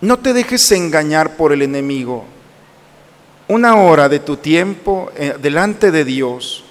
no 0.00 0.18
te 0.18 0.32
dejes 0.32 0.72
engañar 0.72 1.36
por 1.36 1.52
el 1.52 1.62
enemigo. 1.62 2.24
Una 3.46 3.76
hora 3.76 4.08
de 4.08 4.18
tu 4.18 4.36
tiempo 4.38 5.12
eh, 5.14 5.36
delante 5.40 5.92
de 5.92 6.04
Dios, 6.04 6.64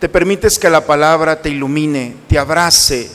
te 0.00 0.08
permites 0.08 0.58
que 0.58 0.68
la 0.68 0.84
palabra 0.84 1.40
te 1.40 1.50
ilumine, 1.50 2.16
te 2.26 2.36
abrace, 2.36 3.08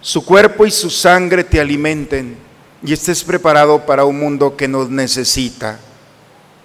su 0.00 0.24
cuerpo 0.24 0.66
y 0.66 0.72
su 0.72 0.90
sangre 0.90 1.44
te 1.44 1.60
alimenten 1.60 2.45
y 2.82 2.92
estés 2.92 3.24
preparado 3.24 3.86
para 3.86 4.04
un 4.04 4.18
mundo 4.18 4.56
que 4.56 4.68
nos 4.68 4.90
necesita. 4.90 5.78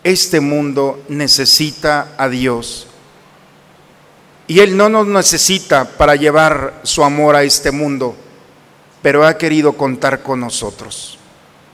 Este 0.03 0.39
mundo 0.39 1.03
necesita 1.09 2.13
a 2.17 2.27
Dios. 2.27 2.87
Y 4.47 4.59
Él 4.59 4.75
no 4.75 4.89
nos 4.89 5.07
necesita 5.07 5.85
para 5.85 6.15
llevar 6.15 6.81
su 6.83 7.03
amor 7.03 7.35
a 7.35 7.43
este 7.43 7.71
mundo, 7.71 8.15
pero 9.01 9.25
ha 9.25 9.37
querido 9.37 9.73
contar 9.73 10.23
con 10.23 10.39
nosotros. 10.39 11.17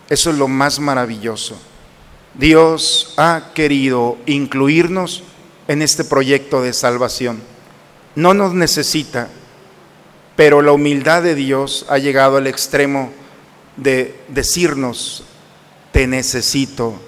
Eso 0.10 0.30
es 0.30 0.38
lo 0.38 0.48
más 0.48 0.80
maravilloso. 0.80 1.58
Dios 2.34 3.14
ha 3.18 3.52
querido 3.56 4.18
incluirnos 4.26 5.24
en 5.68 5.82
este 5.82 6.04
proyecto 6.04 6.62
de 6.62 6.74
salvación. 6.74 7.42
No 8.16 8.34
nos 8.34 8.54
necesita, 8.54 9.30
pero 10.36 10.62
la 10.62 10.72
humildad 10.72 11.24
de 11.24 11.36
Dios 11.36 11.86
ha 11.90 11.98
llegado 11.98 12.38
al 12.38 12.48
extremo 12.48 13.12
de 13.78 14.20
decirnos, 14.28 15.24
te 15.92 16.08
necesito 16.08 17.00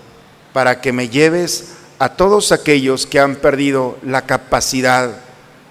para 0.53 0.81
que 0.81 0.93
me 0.93 1.09
lleves 1.09 1.73
a 1.99 2.15
todos 2.15 2.51
aquellos 2.51 3.05
que 3.05 3.19
han 3.19 3.35
perdido 3.35 3.97
la 4.03 4.25
capacidad 4.25 5.29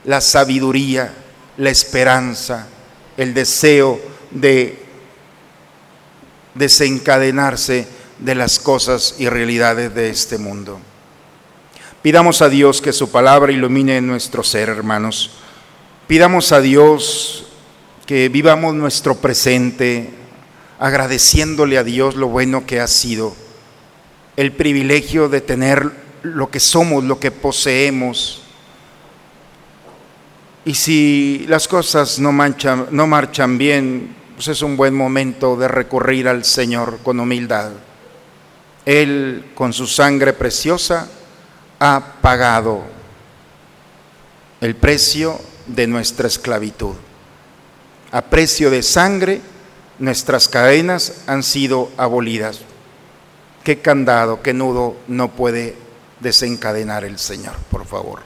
la 0.09 0.23
sabiduría, 0.23 1.13
la 1.59 1.69
esperanza, 1.69 2.67
el 3.19 3.35
deseo 3.35 4.01
de 4.31 4.83
desencadenarse 6.55 7.87
de 8.19 8.35
las 8.35 8.59
cosas 8.59 9.17
y 9.19 9.29
realidades 9.29 9.95
de 9.95 10.09
este 10.09 10.39
mundo. 10.39 10.81
Pidamos 12.01 12.41
a 12.41 12.49
Dios 12.49 12.81
que 12.81 12.95
su 12.95 13.11
palabra 13.11 13.53
ilumine 13.53 14.01
nuestro 14.01 14.43
ser, 14.43 14.71
hermanos. 14.71 15.33
Pidamos 16.07 16.53
a 16.53 16.63
Dios 16.63 17.45
que 18.07 18.31
vivamos 18.31 18.75
nuestro 18.75 19.15
presente 19.17 20.11
agradeciéndole 20.79 21.79
a 21.79 21.85
Dios 21.85 22.14
lo 22.14 22.29
bueno 22.29 22.66
que 22.66 22.81
ha 22.81 22.87
sido, 22.87 23.35
el 24.37 24.53
privilegio 24.53 25.29
de 25.29 25.41
tener 25.41 25.91
lo 26.22 26.51
que 26.51 26.61
somos, 26.61 27.05
lo 27.05 27.18
que 27.18 27.31
poseemos, 27.31 28.43
y 30.68 30.74
si 30.74 31.47
las 31.49 31.66
cosas 31.66 32.18
no, 32.18 32.31
manchan, 32.31 32.89
no 32.91 33.07
marchan 33.07 33.57
bien, 33.57 34.14
pues 34.35 34.49
es 34.49 34.61
un 34.61 34.76
buen 34.76 34.95
momento 34.95 35.57
de 35.57 35.66
recurrir 35.66 36.29
al 36.29 36.45
Señor 36.45 36.99
con 37.03 37.18
humildad. 37.20 37.70
Él, 38.85 39.47
con 39.55 39.72
su 39.72 39.87
sangre 39.87 40.35
preciosa, 40.35 41.09
ha 41.81 42.03
pagado 42.20 42.83
el 44.61 44.76
precio 44.76 45.41
de 45.66 45.87
nuestra 45.87 46.29
esclavitud. 46.29 46.97
A 48.12 48.20
precio 48.20 48.70
de 48.70 48.83
sangre, 48.83 49.41
nuestras 49.99 50.49
cadenas 50.49 51.23
han 51.27 51.43
sido 51.43 51.91
abolidas. 51.97 52.61
¿Qué 53.65 53.81
candado, 53.81 54.43
qué 54.43 54.55
nudo 54.55 54.97
no 55.09 55.29
puede 55.29 55.77
desencadenar 56.21 57.05
el 57.05 57.19
Señor? 57.19 57.55
Por 57.71 57.85
favor, 57.85 58.21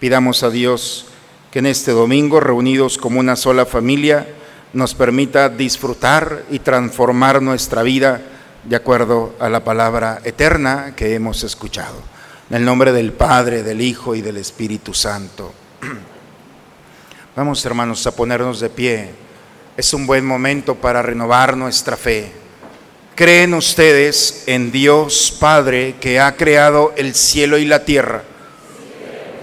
pidamos 0.00 0.42
a 0.42 0.50
Dios 0.50 1.06
que 1.50 1.60
en 1.60 1.66
este 1.66 1.92
domingo, 1.92 2.40
reunidos 2.40 2.98
como 2.98 3.20
una 3.20 3.36
sola 3.36 3.66
familia, 3.66 4.26
nos 4.72 4.94
permita 4.94 5.48
disfrutar 5.48 6.44
y 6.50 6.58
transformar 6.58 7.40
nuestra 7.40 7.82
vida 7.82 8.20
de 8.64 8.76
acuerdo 8.76 9.34
a 9.38 9.48
la 9.48 9.62
palabra 9.64 10.20
eterna 10.24 10.94
que 10.96 11.14
hemos 11.14 11.44
escuchado. 11.44 11.96
En 12.50 12.56
el 12.56 12.64
nombre 12.64 12.92
del 12.92 13.12
Padre, 13.12 13.62
del 13.62 13.80
Hijo 13.80 14.14
y 14.14 14.22
del 14.22 14.36
Espíritu 14.36 14.92
Santo. 14.94 15.52
Vamos 17.36 17.64
hermanos 17.64 18.06
a 18.06 18.14
ponernos 18.14 18.60
de 18.60 18.70
pie 18.70 19.25
es 19.76 19.92
un 19.92 20.06
buen 20.06 20.24
momento 20.24 20.74
para 20.74 21.02
renovar 21.02 21.56
nuestra 21.56 21.96
fe. 21.96 22.30
¿Creen 23.14 23.54
ustedes 23.54 24.44
en 24.46 24.72
Dios 24.72 25.36
Padre 25.38 25.96
que 26.00 26.18
ha 26.18 26.36
creado 26.36 26.94
el 26.96 27.14
cielo 27.14 27.58
y 27.58 27.66
la 27.66 27.84
tierra? 27.84 28.22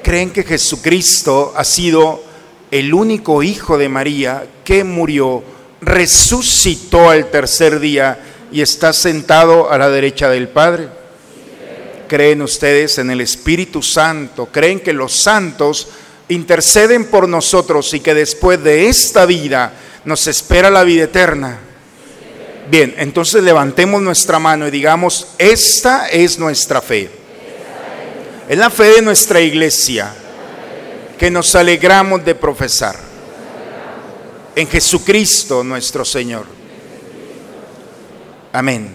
¿Creen 0.03 0.31
que 0.31 0.43
Jesucristo 0.43 1.53
ha 1.55 1.63
sido 1.63 2.23
el 2.71 2.93
único 2.93 3.43
hijo 3.43 3.77
de 3.77 3.89
María 3.89 4.45
que 4.63 4.83
murió, 4.83 5.43
resucitó 5.81 7.09
al 7.09 7.29
tercer 7.29 7.79
día 7.79 8.19
y 8.51 8.61
está 8.61 8.91
sentado 8.91 9.71
a 9.71 9.77
la 9.77 9.89
derecha 9.89 10.29
del 10.29 10.49
Padre? 10.49 10.87
¿Creen 12.07 12.41
ustedes 12.41 12.97
en 12.97 13.11
el 13.11 13.21
Espíritu 13.21 13.81
Santo? 13.81 14.47
¿Creen 14.51 14.79
que 14.79 14.93
los 14.93 15.13
santos 15.13 15.89
interceden 16.29 17.05
por 17.05 17.29
nosotros 17.29 17.93
y 17.93 17.99
que 17.99 18.13
después 18.13 18.63
de 18.63 18.87
esta 18.87 19.25
vida 19.25 19.73
nos 20.05 20.27
espera 20.27 20.69
la 20.69 20.83
vida 20.83 21.05
eterna? 21.05 21.59
Bien, 22.69 22.93
entonces 22.97 23.43
levantemos 23.43 24.01
nuestra 24.01 24.39
mano 24.39 24.67
y 24.67 24.71
digamos, 24.71 25.27
esta 25.37 26.07
es 26.07 26.39
nuestra 26.39 26.81
fe. 26.81 27.09
Es 28.47 28.57
la 28.57 28.69
fe 28.69 28.95
de 28.95 29.01
nuestra 29.01 29.41
iglesia 29.41 30.13
que 31.17 31.31
nos 31.31 31.55
alegramos 31.55 32.23
de 32.25 32.35
profesar 32.35 32.95
en 34.55 34.67
Jesucristo 34.67 35.63
nuestro 35.63 36.05
Señor. 36.05 36.45
Amén. 38.51 38.89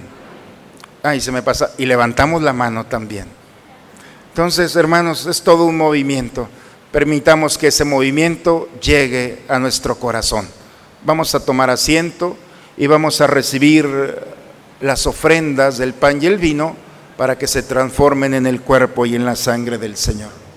Ay, 1.03 1.21
se 1.21 1.33
me 1.33 1.43
pasa. 1.43 1.73
Y 1.79 1.87
levantamos 1.87 2.43
la 2.43 2.53
mano 2.53 2.87
también. 2.87 3.27
Entonces, 4.31 4.77
hermanos, 4.77 5.27
es 5.27 5.43
todo 5.43 5.65
un 5.65 5.77
movimiento. 5.77 6.49
Permitamos 6.93 7.59
que 7.59 7.69
ese 7.69 7.85
movimiento 7.85 8.69
llegue 8.81 9.43
a 9.49 9.59
nuestro 9.59 9.97
corazón. 9.99 10.49
Vamos 11.05 11.34
a 11.34 11.40
tomar 11.44 11.70
asiento 11.70 12.36
y 12.76 12.86
vamos 12.86 13.20
a 13.20 13.26
recibir 13.26 13.86
las 14.80 15.07
ofrendas 15.07 15.78
del 15.78 15.94
pan 15.94 16.22
y 16.22 16.26
el 16.26 16.38
vino 16.38 16.76
para 17.16 17.36
que 17.36 17.46
se 17.46 17.62
transformen 17.62 18.34
en 18.34 18.46
el 18.46 18.61
cuerpo 18.61 19.07
y 19.07 19.14
en 19.14 19.24
la 19.24 19.36
sangre 19.36 19.78
del 19.78 19.96
Señor. 19.96 20.47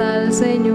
Al 0.00 0.32
Señor. 0.32 0.71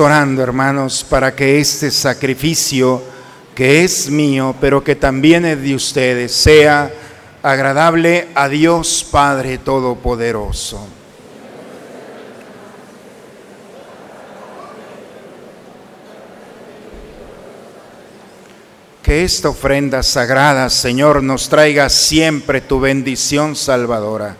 Orando, 0.00 0.42
hermanos, 0.42 1.04
para 1.08 1.34
que 1.34 1.60
este 1.60 1.90
sacrificio 1.90 3.02
que 3.54 3.84
es 3.84 4.08
mío, 4.10 4.54
pero 4.60 4.82
que 4.82 4.96
también 4.96 5.44
es 5.44 5.62
de 5.62 5.74
ustedes, 5.74 6.32
sea 6.32 6.90
agradable 7.42 8.28
a 8.34 8.48
Dios 8.48 9.06
Padre 9.10 9.58
Todopoderoso. 9.58 10.86
Que 19.02 19.24
esta 19.24 19.48
ofrenda 19.48 20.02
sagrada, 20.02 20.70
Señor, 20.70 21.22
nos 21.22 21.48
traiga 21.48 21.88
siempre 21.88 22.60
tu 22.60 22.80
bendición 22.80 23.56
salvadora, 23.56 24.36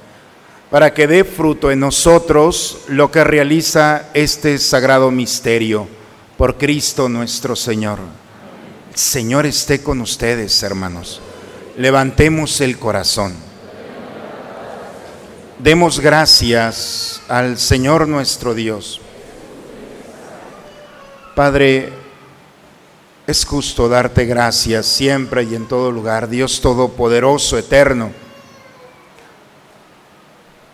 para 0.71 0.95
que 0.95 1.09
dé 1.09 1.25
fruto 1.25 1.71
en 1.71 1.81
nosotros 1.81 2.83
lo 2.87 3.11
que 3.11 3.25
realiza 3.25 4.07
este 4.15 4.57
sagrado 4.59 5.11
misterio, 5.11 5.89
por 6.37 6.57
Cristo 6.57 7.09
nuestro 7.09 7.57
Señor. 7.57 7.99
El 8.91 8.97
Señor 8.97 9.47
esté 9.47 9.83
con 9.83 10.01
ustedes, 10.01 10.63
hermanos. 10.63 11.21
Levantemos 11.77 12.61
el 12.61 12.79
corazón. 12.79 13.35
Demos 15.59 16.01
gracias 16.01 17.21
al 17.29 17.59
Señor 17.59 18.09
nuestro 18.09 18.55
Dios. 18.55 19.01
Padre, 21.35 21.93
es 23.27 23.45
justo 23.45 23.89
darte 23.89 24.25
gracias 24.25 24.87
siempre 24.87 25.43
y 25.43 25.55
en 25.55 25.67
todo 25.67 25.91
lugar, 25.93 26.29
Dios 26.29 26.61
Todopoderoso, 26.61 27.59
eterno, 27.59 28.13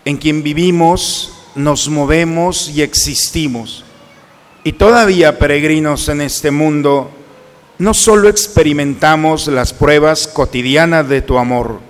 en 0.07 0.19
quien 0.19 0.45
vivimos, 0.45 1.33
nos 1.57 1.89
movemos 1.89 2.71
y 2.71 2.83
existimos. 2.83 3.85
Y 4.63 4.73
todavía 4.73 5.37
peregrinos 5.37 6.09
en 6.09 6.21
este 6.21 6.53
mundo, 6.53 7.11
no 7.79 7.93
solo 7.93 8.29
experimentamos 8.29 9.49
las 9.49 9.73
pruebas 9.73 10.29
cotidianas 10.29 11.09
de 11.09 11.23
tu 11.23 11.39
amor, 11.39 11.81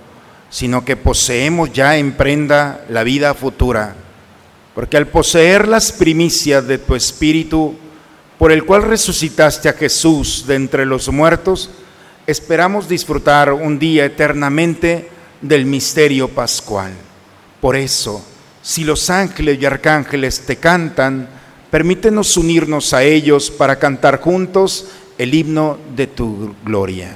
sino 0.49 0.83
que 0.83 0.95
poseemos 0.95 1.71
ya 1.71 1.97
en 1.97 2.13
prenda 2.13 2.83
la 2.89 3.03
vida 3.03 3.35
futura. 3.35 3.95
Porque 4.73 4.97
al 4.97 5.07
poseer 5.07 5.67
las 5.67 5.91
primicias 5.91 6.65
de 6.65 6.79
tu 6.79 6.95
Espíritu, 6.95 7.75
por 8.39 8.51
el 8.51 8.65
cual 8.65 8.81
resucitaste 8.81 9.69
a 9.69 9.73
Jesús 9.73 10.45
de 10.47 10.55
entre 10.55 10.87
los 10.87 11.07
muertos, 11.09 11.69
esperamos 12.25 12.89
disfrutar 12.89 13.53
un 13.53 13.77
día 13.77 14.05
eternamente 14.05 15.07
del 15.39 15.67
misterio 15.67 16.29
pascual. 16.29 16.93
Por 17.61 17.75
eso, 17.75 18.23
si 18.61 18.83
los 18.83 19.09
ángeles 19.09 19.59
y 19.61 19.65
arcángeles 19.65 20.41
te 20.41 20.57
cantan, 20.57 21.27
permítenos 21.71 22.37
unirnos 22.37 22.93
a 22.93 23.03
ellos 23.03 23.49
para 23.49 23.79
cantar 23.79 24.19
juntos 24.19 24.87
el 25.17 25.33
himno 25.33 25.77
de 25.95 26.07
tu 26.07 26.55
gloria. 26.63 27.15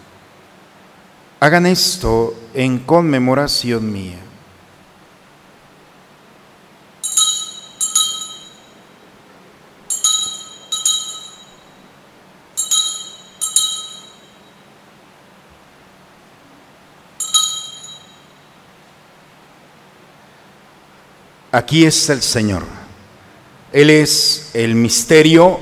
Hagan 1.43 1.65
esto 1.65 2.35
en 2.53 2.77
conmemoración 2.77 3.91
mía. 3.91 4.19
Aquí 21.51 21.85
está 21.85 22.13
el 22.13 22.21
Señor. 22.21 22.63
Él 23.73 23.89
es 23.89 24.51
el 24.53 24.75
misterio 24.75 25.59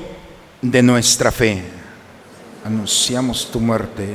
de 0.60 0.82
nuestra 0.82 1.32
fe. 1.32 1.64
Anunciamos 2.66 3.50
tu 3.50 3.58
muerte, 3.60 4.14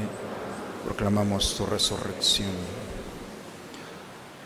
proclamamos 0.96 1.58
tu 1.58 1.66
resurrección. 1.66 2.48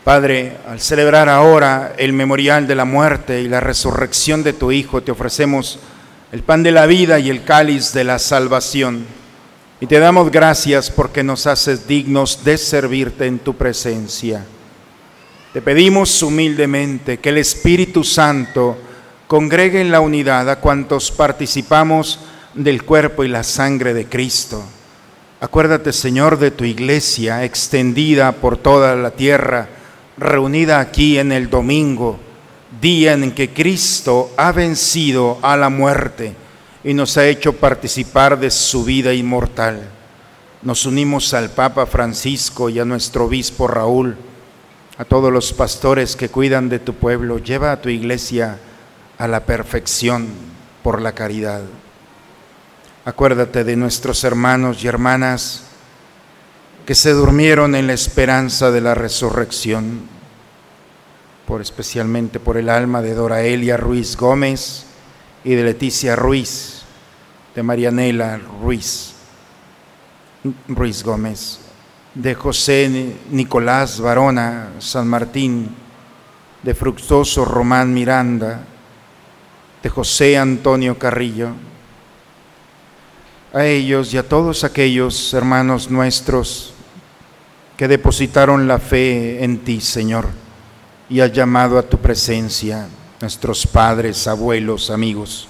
Padre, 0.02 0.56
al 0.66 0.80
celebrar 0.80 1.28
ahora 1.28 1.94
el 1.96 2.12
memorial 2.12 2.66
de 2.66 2.74
la 2.74 2.84
muerte 2.84 3.40
y 3.40 3.46
la 3.46 3.60
resurrección 3.60 4.42
de 4.42 4.52
tu 4.52 4.72
Hijo, 4.72 5.00
te 5.00 5.12
ofrecemos 5.12 5.78
el 6.32 6.42
pan 6.42 6.64
de 6.64 6.72
la 6.72 6.86
vida 6.86 7.20
y 7.20 7.30
el 7.30 7.44
cáliz 7.44 7.92
de 7.92 8.02
la 8.02 8.18
salvación. 8.18 9.06
Y 9.78 9.86
te 9.86 10.00
damos 10.00 10.32
gracias 10.32 10.90
porque 10.90 11.22
nos 11.22 11.46
haces 11.46 11.86
dignos 11.86 12.42
de 12.42 12.58
servirte 12.58 13.26
en 13.26 13.38
tu 13.38 13.54
presencia. 13.54 14.44
Te 15.52 15.62
pedimos 15.62 16.20
humildemente 16.20 17.18
que 17.20 17.28
el 17.28 17.38
Espíritu 17.38 18.02
Santo 18.02 18.76
congregue 19.28 19.80
en 19.80 19.92
la 19.92 20.00
unidad 20.00 20.50
a 20.50 20.58
cuantos 20.58 21.12
participamos 21.12 22.18
del 22.54 22.82
cuerpo 22.82 23.22
y 23.22 23.28
la 23.28 23.44
sangre 23.44 23.94
de 23.94 24.06
Cristo. 24.06 24.64
Acuérdate, 25.40 25.94
Señor, 25.94 26.38
de 26.38 26.50
tu 26.50 26.64
iglesia 26.64 27.44
extendida 27.44 28.32
por 28.32 28.58
toda 28.58 28.94
la 28.94 29.10
tierra, 29.10 29.68
reunida 30.18 30.80
aquí 30.80 31.18
en 31.18 31.32
el 31.32 31.48
domingo, 31.48 32.18
día 32.78 33.14
en 33.14 33.32
que 33.32 33.50
Cristo 33.50 34.32
ha 34.36 34.52
vencido 34.52 35.38
a 35.40 35.56
la 35.56 35.70
muerte 35.70 36.34
y 36.84 36.92
nos 36.92 37.16
ha 37.16 37.26
hecho 37.26 37.54
participar 37.54 38.38
de 38.38 38.50
su 38.50 38.84
vida 38.84 39.14
inmortal. 39.14 39.80
Nos 40.60 40.84
unimos 40.84 41.32
al 41.32 41.48
Papa 41.48 41.86
Francisco 41.86 42.68
y 42.68 42.78
a 42.78 42.84
nuestro 42.84 43.24
obispo 43.24 43.66
Raúl 43.66 44.18
a 44.98 45.06
todos 45.06 45.32
los 45.32 45.54
pastores 45.54 46.16
que 46.16 46.28
cuidan 46.28 46.68
de 46.68 46.80
tu 46.80 46.92
pueblo, 46.92 47.38
lleva 47.38 47.72
a 47.72 47.80
tu 47.80 47.88
iglesia 47.88 48.58
a 49.16 49.26
la 49.26 49.46
perfección 49.46 50.28
por 50.82 51.00
la 51.00 51.12
caridad. 51.12 51.62
Acuérdate 53.04 53.64
de 53.64 53.76
nuestros 53.76 54.24
hermanos 54.24 54.84
y 54.84 54.88
hermanas 54.88 55.64
que 56.84 56.94
se 56.94 57.12
durmieron 57.12 57.74
en 57.74 57.86
la 57.86 57.92
esperanza 57.92 58.70
de 58.70 58.80
la 58.80 58.94
resurrección, 58.94 60.02
por 61.46 61.60
especialmente 61.60 62.40
por 62.40 62.56
el 62.56 62.68
alma 62.68 63.02
de 63.02 63.14
Dora 63.14 63.42
Elia 63.42 63.76
Ruiz 63.76 64.16
Gómez 64.16 64.84
y 65.44 65.54
de 65.54 65.64
Leticia 65.64 66.16
Ruiz, 66.16 66.82
de 67.54 67.62
Marianela 67.62 68.38
Ruiz, 68.62 69.14
Ruiz 70.68 71.02
Gómez 71.02 71.60
de 72.14 72.34
José 72.34 73.14
Nicolás 73.30 74.00
Varona 74.00 74.70
San 74.78 75.06
Martín 75.06 75.68
de 76.62 76.74
Fructuoso 76.74 77.44
Román 77.44 77.94
Miranda, 77.94 78.64
de 79.82 79.88
José 79.88 80.36
Antonio 80.36 80.98
Carrillo, 80.98 81.52
a 83.52 83.64
ellos 83.64 84.14
y 84.14 84.18
a 84.18 84.28
todos 84.28 84.64
aquellos 84.64 85.34
hermanos 85.34 85.90
nuestros 85.90 86.72
que 87.76 87.88
depositaron 87.88 88.68
la 88.68 88.78
fe 88.78 89.42
en 89.42 89.58
ti, 89.64 89.80
Señor, 89.80 90.26
y 91.08 91.20
has 91.20 91.32
llamado 91.32 91.78
a 91.78 91.82
tu 91.82 91.98
presencia, 91.98 92.88
nuestros 93.20 93.66
padres, 93.66 94.26
abuelos, 94.28 94.90
amigos, 94.90 95.48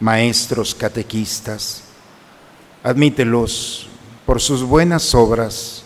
maestros, 0.00 0.74
catequistas. 0.74 1.82
Admítelos 2.82 3.88
por 4.24 4.40
sus 4.40 4.62
buenas 4.62 5.14
obras 5.14 5.84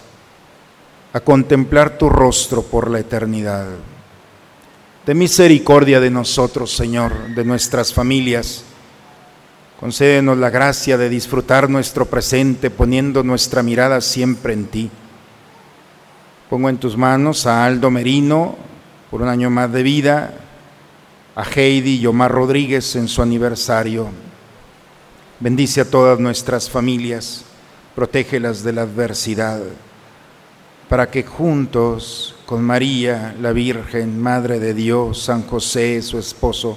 a 1.13 1.21
contemplar 1.21 1.99
tu 1.99 2.09
rostro 2.09 2.63
por 2.63 2.89
la 2.89 3.01
eternidad. 3.01 3.67
De 5.05 5.15
misericordia 5.15 5.99
de 5.99 6.11
nosotros, 6.11 6.75
Señor, 6.75 7.35
de 7.35 7.45
nuestras 7.45 7.93
familias. 7.93 8.65
Concédenos 9.81 10.37
la 10.37 10.51
gracia 10.51 10.99
de 10.99 11.09
disfrutar 11.09 11.71
nuestro 11.71 12.05
presente 12.05 12.69
poniendo 12.69 13.23
nuestra 13.23 13.63
mirada 13.63 14.03
siempre 14.03 14.53
en 14.53 14.67
ti. 14.67 14.91
Pongo 16.51 16.69
en 16.69 16.77
tus 16.77 16.99
manos 16.99 17.47
a 17.47 17.65
Aldo 17.65 17.91
Merino 17.91 18.57
por 19.11 19.23
un 19.23 19.29
año 19.29 19.49
más 19.49 19.73
de 19.73 19.83
vida, 19.83 20.35
a 21.35 21.45
Heidi 21.45 21.97
y 21.97 22.07
Omar 22.07 22.31
Rodríguez 22.31 22.95
en 22.97 23.09
su 23.09 23.23
aniversario. 23.23 24.09
Bendice 25.39 25.81
a 25.81 25.91
todas 25.91 26.21
nuestras 26.21 26.69
familias, 26.69 27.47
protégelas 27.95 28.63
de 28.63 28.75
la 28.75 28.83
adversidad, 28.83 29.63
para 30.91 31.11
que 31.11 31.23
juntos 31.23 32.37
con 32.45 32.63
María, 32.63 33.35
la 33.41 33.53
Virgen, 33.53 34.21
Madre 34.21 34.61
de 34.61 34.75
Dios, 34.75 35.23
San 35.23 35.47
José, 35.47 36.03
su 36.03 36.19
esposo, 36.19 36.77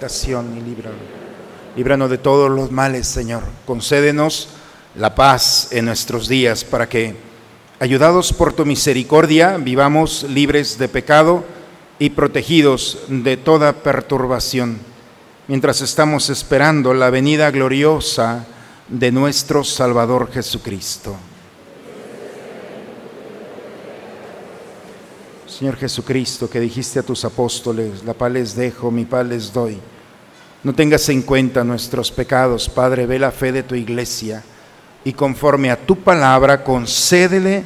Y 0.00 0.60
líbranos. 0.60 1.00
Líbranos 1.76 2.10
de 2.10 2.18
todos 2.18 2.50
los 2.50 2.70
males, 2.70 3.06
Señor. 3.06 3.42
Concédenos 3.66 4.48
la 4.94 5.14
paz 5.14 5.68
en 5.72 5.84
nuestros 5.86 6.28
días 6.28 6.64
para 6.64 6.88
que 6.88 7.28
Ayudados 7.80 8.32
por 8.32 8.52
tu 8.54 8.66
misericordia, 8.66 9.56
vivamos 9.56 10.24
libres 10.24 10.78
de 10.78 10.88
pecado 10.88 11.44
y 12.00 12.10
protegidos 12.10 12.98
de 13.06 13.36
toda 13.36 13.84
perturbación, 13.84 14.78
mientras 15.46 15.80
estamos 15.80 16.28
esperando 16.28 16.92
la 16.92 17.10
venida 17.10 17.52
gloriosa 17.52 18.46
de 18.88 19.12
nuestro 19.12 19.62
Salvador 19.62 20.28
Jesucristo. 20.32 21.14
Señor 25.58 25.76
Jesucristo, 25.76 26.48
que 26.48 26.60
dijiste 26.60 27.00
a 27.00 27.02
tus 27.02 27.24
apóstoles, 27.24 28.04
la 28.04 28.14
paz 28.14 28.30
les 28.30 28.54
dejo, 28.54 28.92
mi 28.92 29.04
paz 29.04 29.26
les 29.26 29.52
doy. 29.52 29.76
No 30.62 30.72
tengas 30.72 31.08
en 31.08 31.22
cuenta 31.22 31.64
nuestros 31.64 32.12
pecados, 32.12 32.68
Padre, 32.68 33.06
ve 33.06 33.18
la 33.18 33.32
fe 33.32 33.50
de 33.50 33.64
tu 33.64 33.74
iglesia 33.74 34.44
y 35.04 35.14
conforme 35.14 35.72
a 35.72 35.76
tu 35.76 35.96
palabra 35.96 36.62
concédele 36.62 37.64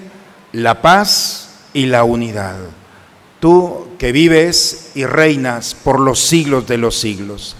la 0.52 0.80
paz 0.80 1.50
y 1.74 1.84
la 1.84 2.04
unidad. 2.04 2.56
Tú 3.40 3.88
que 3.98 4.10
vives 4.10 4.92
y 4.94 5.04
reinas 5.04 5.74
por 5.74 6.00
los 6.00 6.18
siglos 6.18 6.66
de 6.66 6.78
los 6.78 6.98
siglos. 6.98 7.56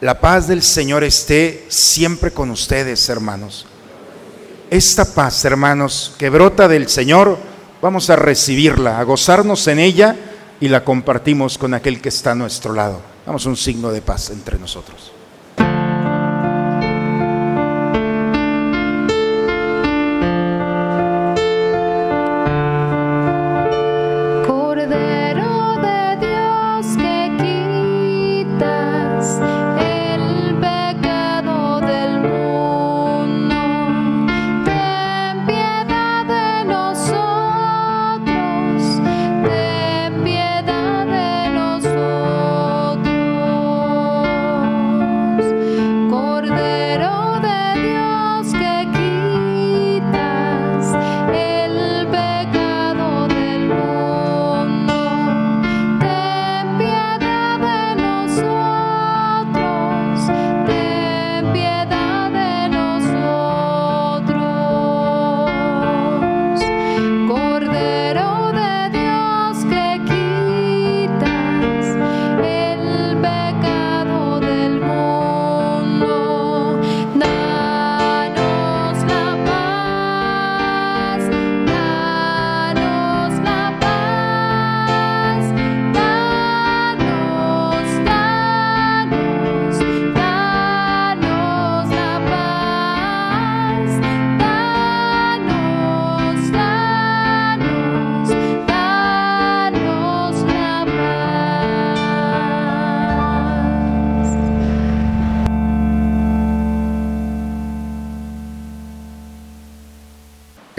La 0.00 0.20
paz 0.20 0.48
del 0.48 0.64
Señor 0.64 1.04
esté 1.04 1.66
siempre 1.68 2.32
con 2.32 2.50
ustedes, 2.50 3.08
hermanos. 3.08 3.64
Esta 4.70 5.04
paz, 5.04 5.44
hermanos, 5.44 6.16
que 6.18 6.30
brota 6.30 6.66
del 6.66 6.88
Señor, 6.88 7.38
vamos 7.86 8.10
a 8.10 8.16
recibirla, 8.16 8.98
a 8.98 9.04
gozarnos 9.04 9.68
en 9.68 9.78
ella 9.78 10.16
y 10.60 10.66
la 10.66 10.82
compartimos 10.82 11.56
con 11.56 11.72
aquel 11.72 12.00
que 12.00 12.08
está 12.08 12.32
a 12.32 12.34
nuestro 12.34 12.72
lado. 12.72 13.00
Damos 13.24 13.46
un 13.46 13.56
signo 13.56 13.92
de 13.92 14.02
paz 14.02 14.30
entre 14.30 14.58
nosotros. 14.58 15.12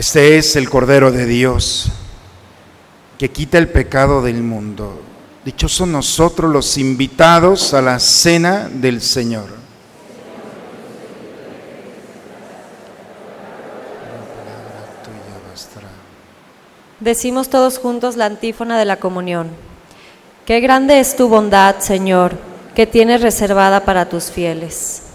Este 0.07 0.37
es 0.37 0.55
el 0.55 0.69
Cordero 0.69 1.11
de 1.11 1.25
Dios 1.25 1.87
que 3.17 3.29
quita 3.29 3.57
el 3.57 3.67
pecado 3.67 4.21
del 4.21 4.41
mundo. 4.41 5.01
Dichosos 5.43 5.85
nosotros 5.85 6.49
los 6.49 6.77
invitados 6.77 7.73
a 7.73 7.81
la 7.81 7.99
cena 7.99 8.69
del 8.71 9.01
Señor. 9.01 9.49
Decimos 17.01 17.49
todos 17.49 17.77
juntos 17.77 18.15
la 18.15 18.27
antífona 18.27 18.79
de 18.79 18.85
la 18.85 19.01
comunión. 19.01 19.49
Qué 20.45 20.61
grande 20.61 21.01
es 21.01 21.17
tu 21.17 21.27
bondad, 21.27 21.79
Señor, 21.79 22.37
que 22.73 22.87
tienes 22.87 23.19
reservada 23.19 23.83
para 23.83 24.07
tus 24.07 24.31
fieles. 24.31 25.06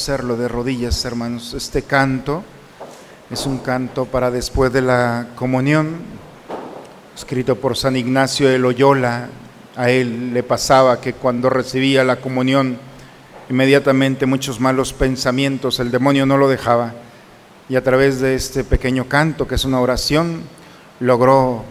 Hacerlo 0.00 0.34
de 0.38 0.48
rodillas, 0.48 1.04
hermanos, 1.04 1.52
este 1.52 1.82
canto 1.82 2.42
es 3.30 3.44
un 3.44 3.58
canto 3.58 4.06
para 4.06 4.30
después 4.30 4.72
de 4.72 4.80
la 4.80 5.26
comunión, 5.34 5.98
escrito 7.14 7.56
por 7.56 7.76
San 7.76 7.96
Ignacio 7.96 8.48
de 8.48 8.58
Loyola. 8.58 9.28
A 9.76 9.90
él 9.90 10.32
le 10.32 10.42
pasaba 10.42 11.02
que 11.02 11.12
cuando 11.12 11.50
recibía 11.50 12.02
la 12.02 12.16
comunión, 12.16 12.78
inmediatamente 13.50 14.24
muchos 14.24 14.58
malos 14.58 14.94
pensamientos, 14.94 15.80
el 15.80 15.90
demonio 15.90 16.24
no 16.24 16.38
lo 16.38 16.48
dejaba. 16.48 16.94
Y 17.68 17.76
a 17.76 17.84
través 17.84 18.20
de 18.20 18.34
este 18.34 18.64
pequeño 18.64 19.06
canto, 19.06 19.46
que 19.46 19.56
es 19.56 19.66
una 19.66 19.82
oración, 19.82 20.40
logró 20.98 21.62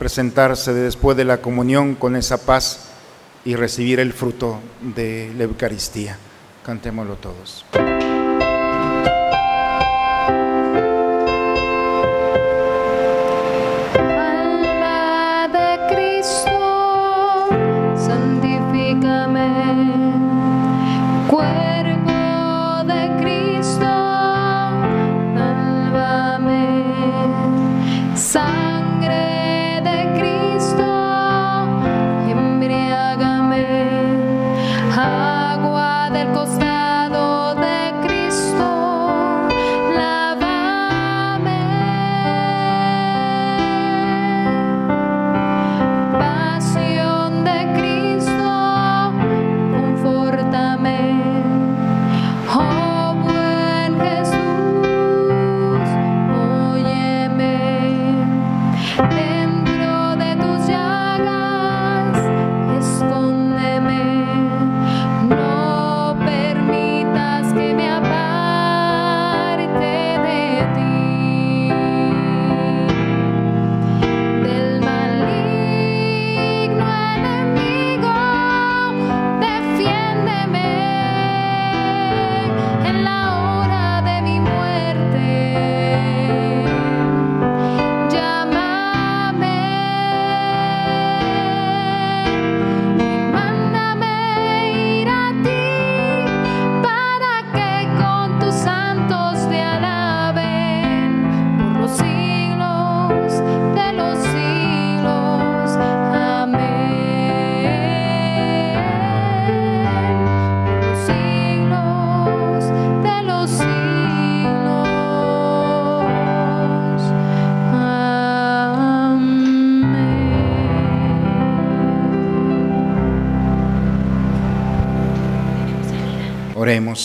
presentarse 0.00 0.74
después 0.74 1.16
de 1.16 1.26
la 1.26 1.40
comunión 1.40 1.94
con 1.94 2.16
esa 2.16 2.38
paz 2.44 2.88
y 3.44 3.54
recibir 3.54 4.00
el 4.00 4.12
fruto 4.12 4.58
de 4.96 5.32
la 5.38 5.44
Eucaristía. 5.44 6.18
Cantémoslo 6.68 7.16
todos. 7.16 7.64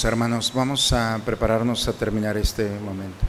Hermanos, 0.03 0.51
vamos 0.53 0.91
a 0.91 1.19
prepararnos 1.25 1.87
a 1.87 1.93
terminar 1.93 2.35
este 2.35 2.67
momento. 2.67 3.25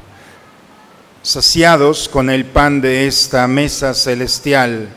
Saciados 1.23 2.09
con 2.09 2.31
el 2.31 2.47
pan 2.47 2.81
de 2.81 3.07
esta 3.07 3.47
mesa 3.47 3.95
celestial, 3.95 4.89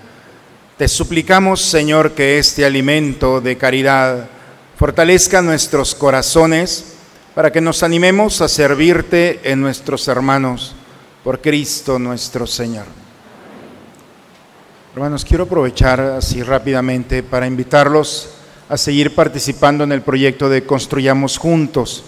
te 0.77 0.87
suplicamos, 0.87 1.61
Señor, 1.61 2.13
que 2.13 2.39
este 2.39 2.65
alimento 2.65 3.41
de 3.41 3.57
caridad 3.57 4.27
fortalezca 4.75 5.41
nuestros 5.41 5.93
corazones 5.93 6.93
para 7.35 7.51
que 7.51 7.61
nos 7.61 7.83
animemos 7.83 8.41
a 8.41 8.47
servirte 8.47 9.39
en 9.43 9.61
nuestros 9.61 10.07
hermanos 10.07 10.73
por 11.23 11.41
Cristo 11.41 11.99
nuestro 11.99 12.47
Señor. 12.47 12.85
Hermanos, 14.93 15.23
quiero 15.23 15.43
aprovechar 15.43 15.99
así 15.99 16.41
rápidamente 16.41 17.21
para 17.21 17.45
invitarlos 17.45 18.36
a 18.69 18.77
seguir 18.77 19.15
participando 19.15 19.83
en 19.83 19.93
el 19.93 20.01
proyecto 20.01 20.49
de 20.49 20.63
Construyamos 20.63 21.37
Juntos. 21.37 22.03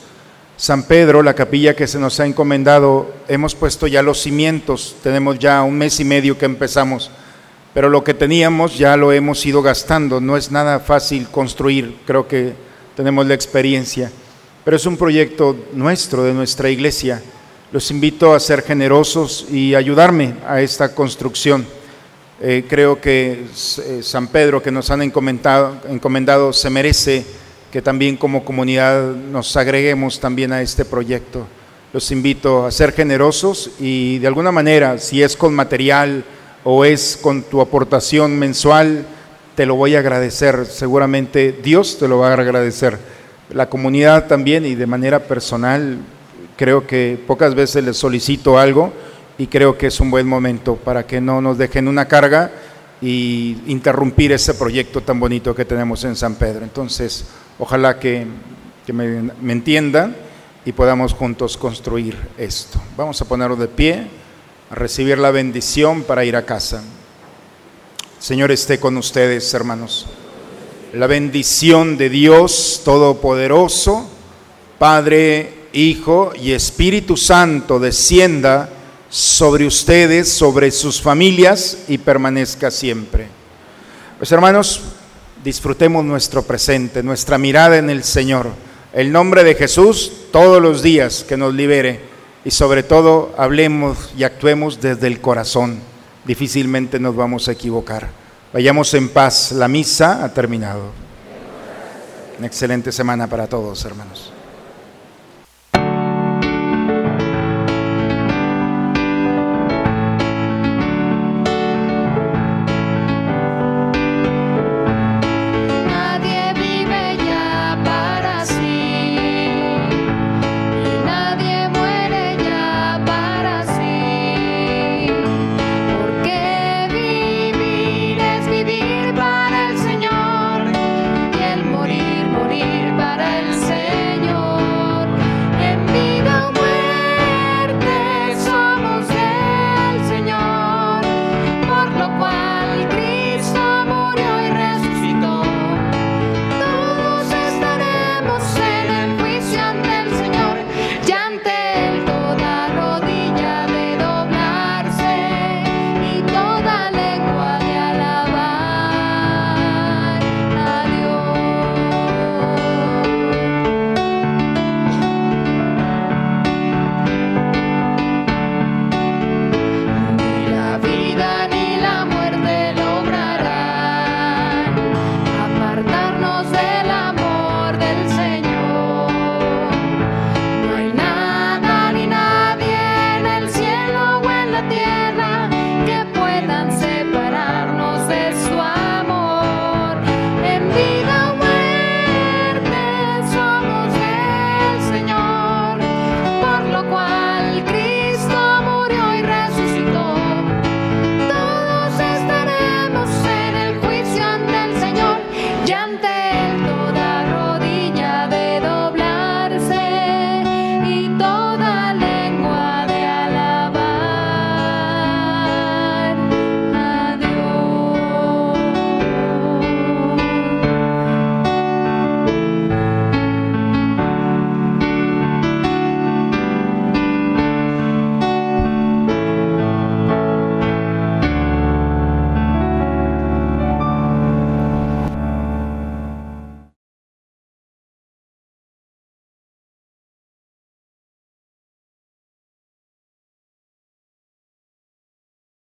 San 0.58 0.84
Pedro, 0.84 1.24
la 1.24 1.34
capilla 1.34 1.74
que 1.74 1.88
se 1.88 2.00
nos 2.00 2.20
ha 2.20 2.26
encomendado, 2.26 3.14
hemos 3.30 3.56
puesto 3.56 3.88
ya 3.88 4.02
los 4.02 4.22
cimientos, 4.22 4.98
tenemos 5.02 5.40
ya 5.40 5.64
un 5.64 5.78
mes 5.78 6.02
y 6.02 6.04
medio 6.04 6.38
que 6.38 6.46
empezamos, 6.46 7.12
pero 7.74 7.88
lo 7.88 8.04
que 8.04 8.14
teníamos 8.14 8.78
ya 8.78 8.98
lo 8.98 9.14
hemos 9.14 9.46
ido 9.46 9.62
gastando, 9.62 10.20
no 10.20 10.36
es 10.36 10.52
nada 10.52 10.82
fácil 10.82 11.30
construir, 11.30 11.96
creo 12.06 12.28
que 12.28 12.54
tenemos 12.94 13.26
la 13.26 13.36
experiencia, 13.36 14.12
pero 14.66 14.76
es 14.76 14.86
un 14.86 14.98
proyecto 14.98 15.56
nuestro, 15.72 16.24
de 16.24 16.34
nuestra 16.34 16.70
iglesia. 16.70 17.24
Los 17.72 17.90
invito 17.90 18.34
a 18.34 18.40
ser 18.40 18.64
generosos 18.64 19.46
y 19.50 19.76
ayudarme 19.76 20.34
a 20.46 20.60
esta 20.60 20.94
construcción. 20.94 21.66
Eh, 22.42 22.64
creo 22.70 23.02
que 23.02 23.44
eh, 23.44 24.00
San 24.02 24.28
Pedro 24.28 24.64
que 24.64 24.72
nos 24.72 24.90
han 24.92 25.02
encomendado, 25.02 25.76
encomendado 25.90 26.54
se 26.54 26.70
merece 26.70 27.26
que 27.70 27.82
también 27.82 28.16
como 28.16 28.46
comunidad 28.46 29.14
nos 29.14 29.58
agreguemos 29.58 30.22
también 30.22 30.54
a 30.54 30.62
este 30.62 30.86
proyecto. 30.86 31.46
Los 31.92 32.12
invito 32.12 32.66
a 32.66 32.72
ser 32.72 32.94
generosos 32.94 33.72
y 33.78 34.20
de 34.20 34.28
alguna 34.28 34.54
manera, 34.54 35.00
si 35.00 35.22
es 35.22 35.36
con 35.36 35.54
material 35.54 36.24
o 36.64 36.86
es 36.86 37.20
con 37.22 37.42
tu 37.44 37.60
aportación 37.60 38.40
mensual, 38.40 39.06
te 39.56 39.66
lo 39.66 39.76
voy 39.76 39.96
a 39.96 40.00
agradecer. 40.00 40.66
Seguramente 40.66 41.52
Dios 41.52 41.98
te 42.00 42.08
lo 42.08 42.20
va 42.20 42.30
a 42.30 42.34
agradecer. 42.34 42.98
La 43.50 43.68
comunidad 43.68 44.28
también 44.28 44.66
y 44.66 44.76
de 44.76 44.88
manera 44.88 45.20
personal, 45.20 45.98
creo 46.56 46.88
que 46.88 47.20
pocas 47.28 47.54
veces 47.54 47.84
les 47.84 47.98
solicito 47.98 48.58
algo 48.58 48.94
y 49.40 49.48
creo 49.48 49.78
que 49.78 49.88
es 49.88 50.00
un 50.02 50.12
buen 50.12 50.28
momento 50.28 50.76
para 50.76 51.08
que 51.08 51.22
no 51.22 51.42
nos 51.42 51.58
dejen 51.58 51.88
una 51.88 52.10
carga 52.10 52.52
y 53.02 53.56
interrumpir 53.68 54.34
ese 54.34 54.54
proyecto 54.54 55.00
tan 55.00 55.18
bonito 55.18 55.56
que 55.56 55.64
tenemos 55.64 56.04
en 56.04 56.18
San 56.18 56.36
Pedro. 56.36 56.66
Entonces, 56.66 57.24
ojalá 57.58 57.98
que, 57.98 58.28
me, 58.92 59.32
me 59.42 59.54
entiendan 59.54 60.14
y 60.66 60.74
podamos 60.74 61.14
juntos 61.14 61.56
construir 61.56 62.18
esto. 62.38 62.82
Vamos 62.98 63.22
a 63.22 63.26
ponerlo 63.26 63.56
de 63.56 63.70
pie, 63.70 64.08
a 64.70 64.76
recibir 64.76 65.18
la 65.18 65.32
bendición 65.32 66.04
para 66.04 66.26
ir 66.26 66.36
a 66.36 66.46
casa. 66.46 66.84
Señor 68.20 68.52
esté 68.52 68.78
con 68.78 68.98
ustedes, 68.98 69.54
hermanos. 69.54 70.08
La 70.92 71.08
bendición 71.08 71.98
de 71.98 72.10
Dios 72.10 72.82
Todopoderoso, 72.84 74.06
Padre, 74.78 75.54
Hijo 75.72 76.34
y 76.36 76.52
Espíritu 76.52 77.16
Santo 77.16 77.80
descienda 77.80 78.72
sobre 79.10 79.66
ustedes, 79.66 80.32
sobre 80.32 80.72
sus 80.72 81.02
familias 81.02 81.80
y 81.88 81.98
permanezca 81.98 82.72
siempre. 82.72 83.28
Pues 84.18 84.32
hermanos, 84.32 84.82
disfrutemos 85.44 86.06
nuestro 86.06 86.44
presente, 86.44 87.02
nuestra 87.04 87.38
mirada 87.38 87.78
en 87.78 87.90
el 87.90 88.04
Señor, 88.04 88.50
el 88.94 89.12
nombre 89.12 89.44
de 89.44 89.56
Jesús 89.56 90.12
todos 90.32 90.62
los 90.62 90.84
días 90.84 91.26
que 91.28 91.38
nos 91.38 91.54
libere 91.54 92.02
y 92.46 92.52
sobre 92.52 92.84
todo 92.84 93.34
hablemos 93.38 94.12
y 94.18 94.24
actuemos 94.24 94.82
desde 94.82 95.08
el 95.08 95.22
corazón. 95.22 95.80
Difícilmente 96.26 97.00
nos 97.00 97.16
vamos 97.16 97.48
a 97.48 97.54
equivocar. 97.54 98.10
Vayamos 98.54 98.94
en 98.94 99.10
paz. 99.10 99.52
La 99.52 99.68
misa 99.68 100.24
ha 100.24 100.34
terminado. 100.34 100.92
Una 102.38 102.48
excelente 102.48 102.92
semana 102.92 103.28
para 103.28 103.48
todos, 103.48 103.84
hermanos. 103.86 104.29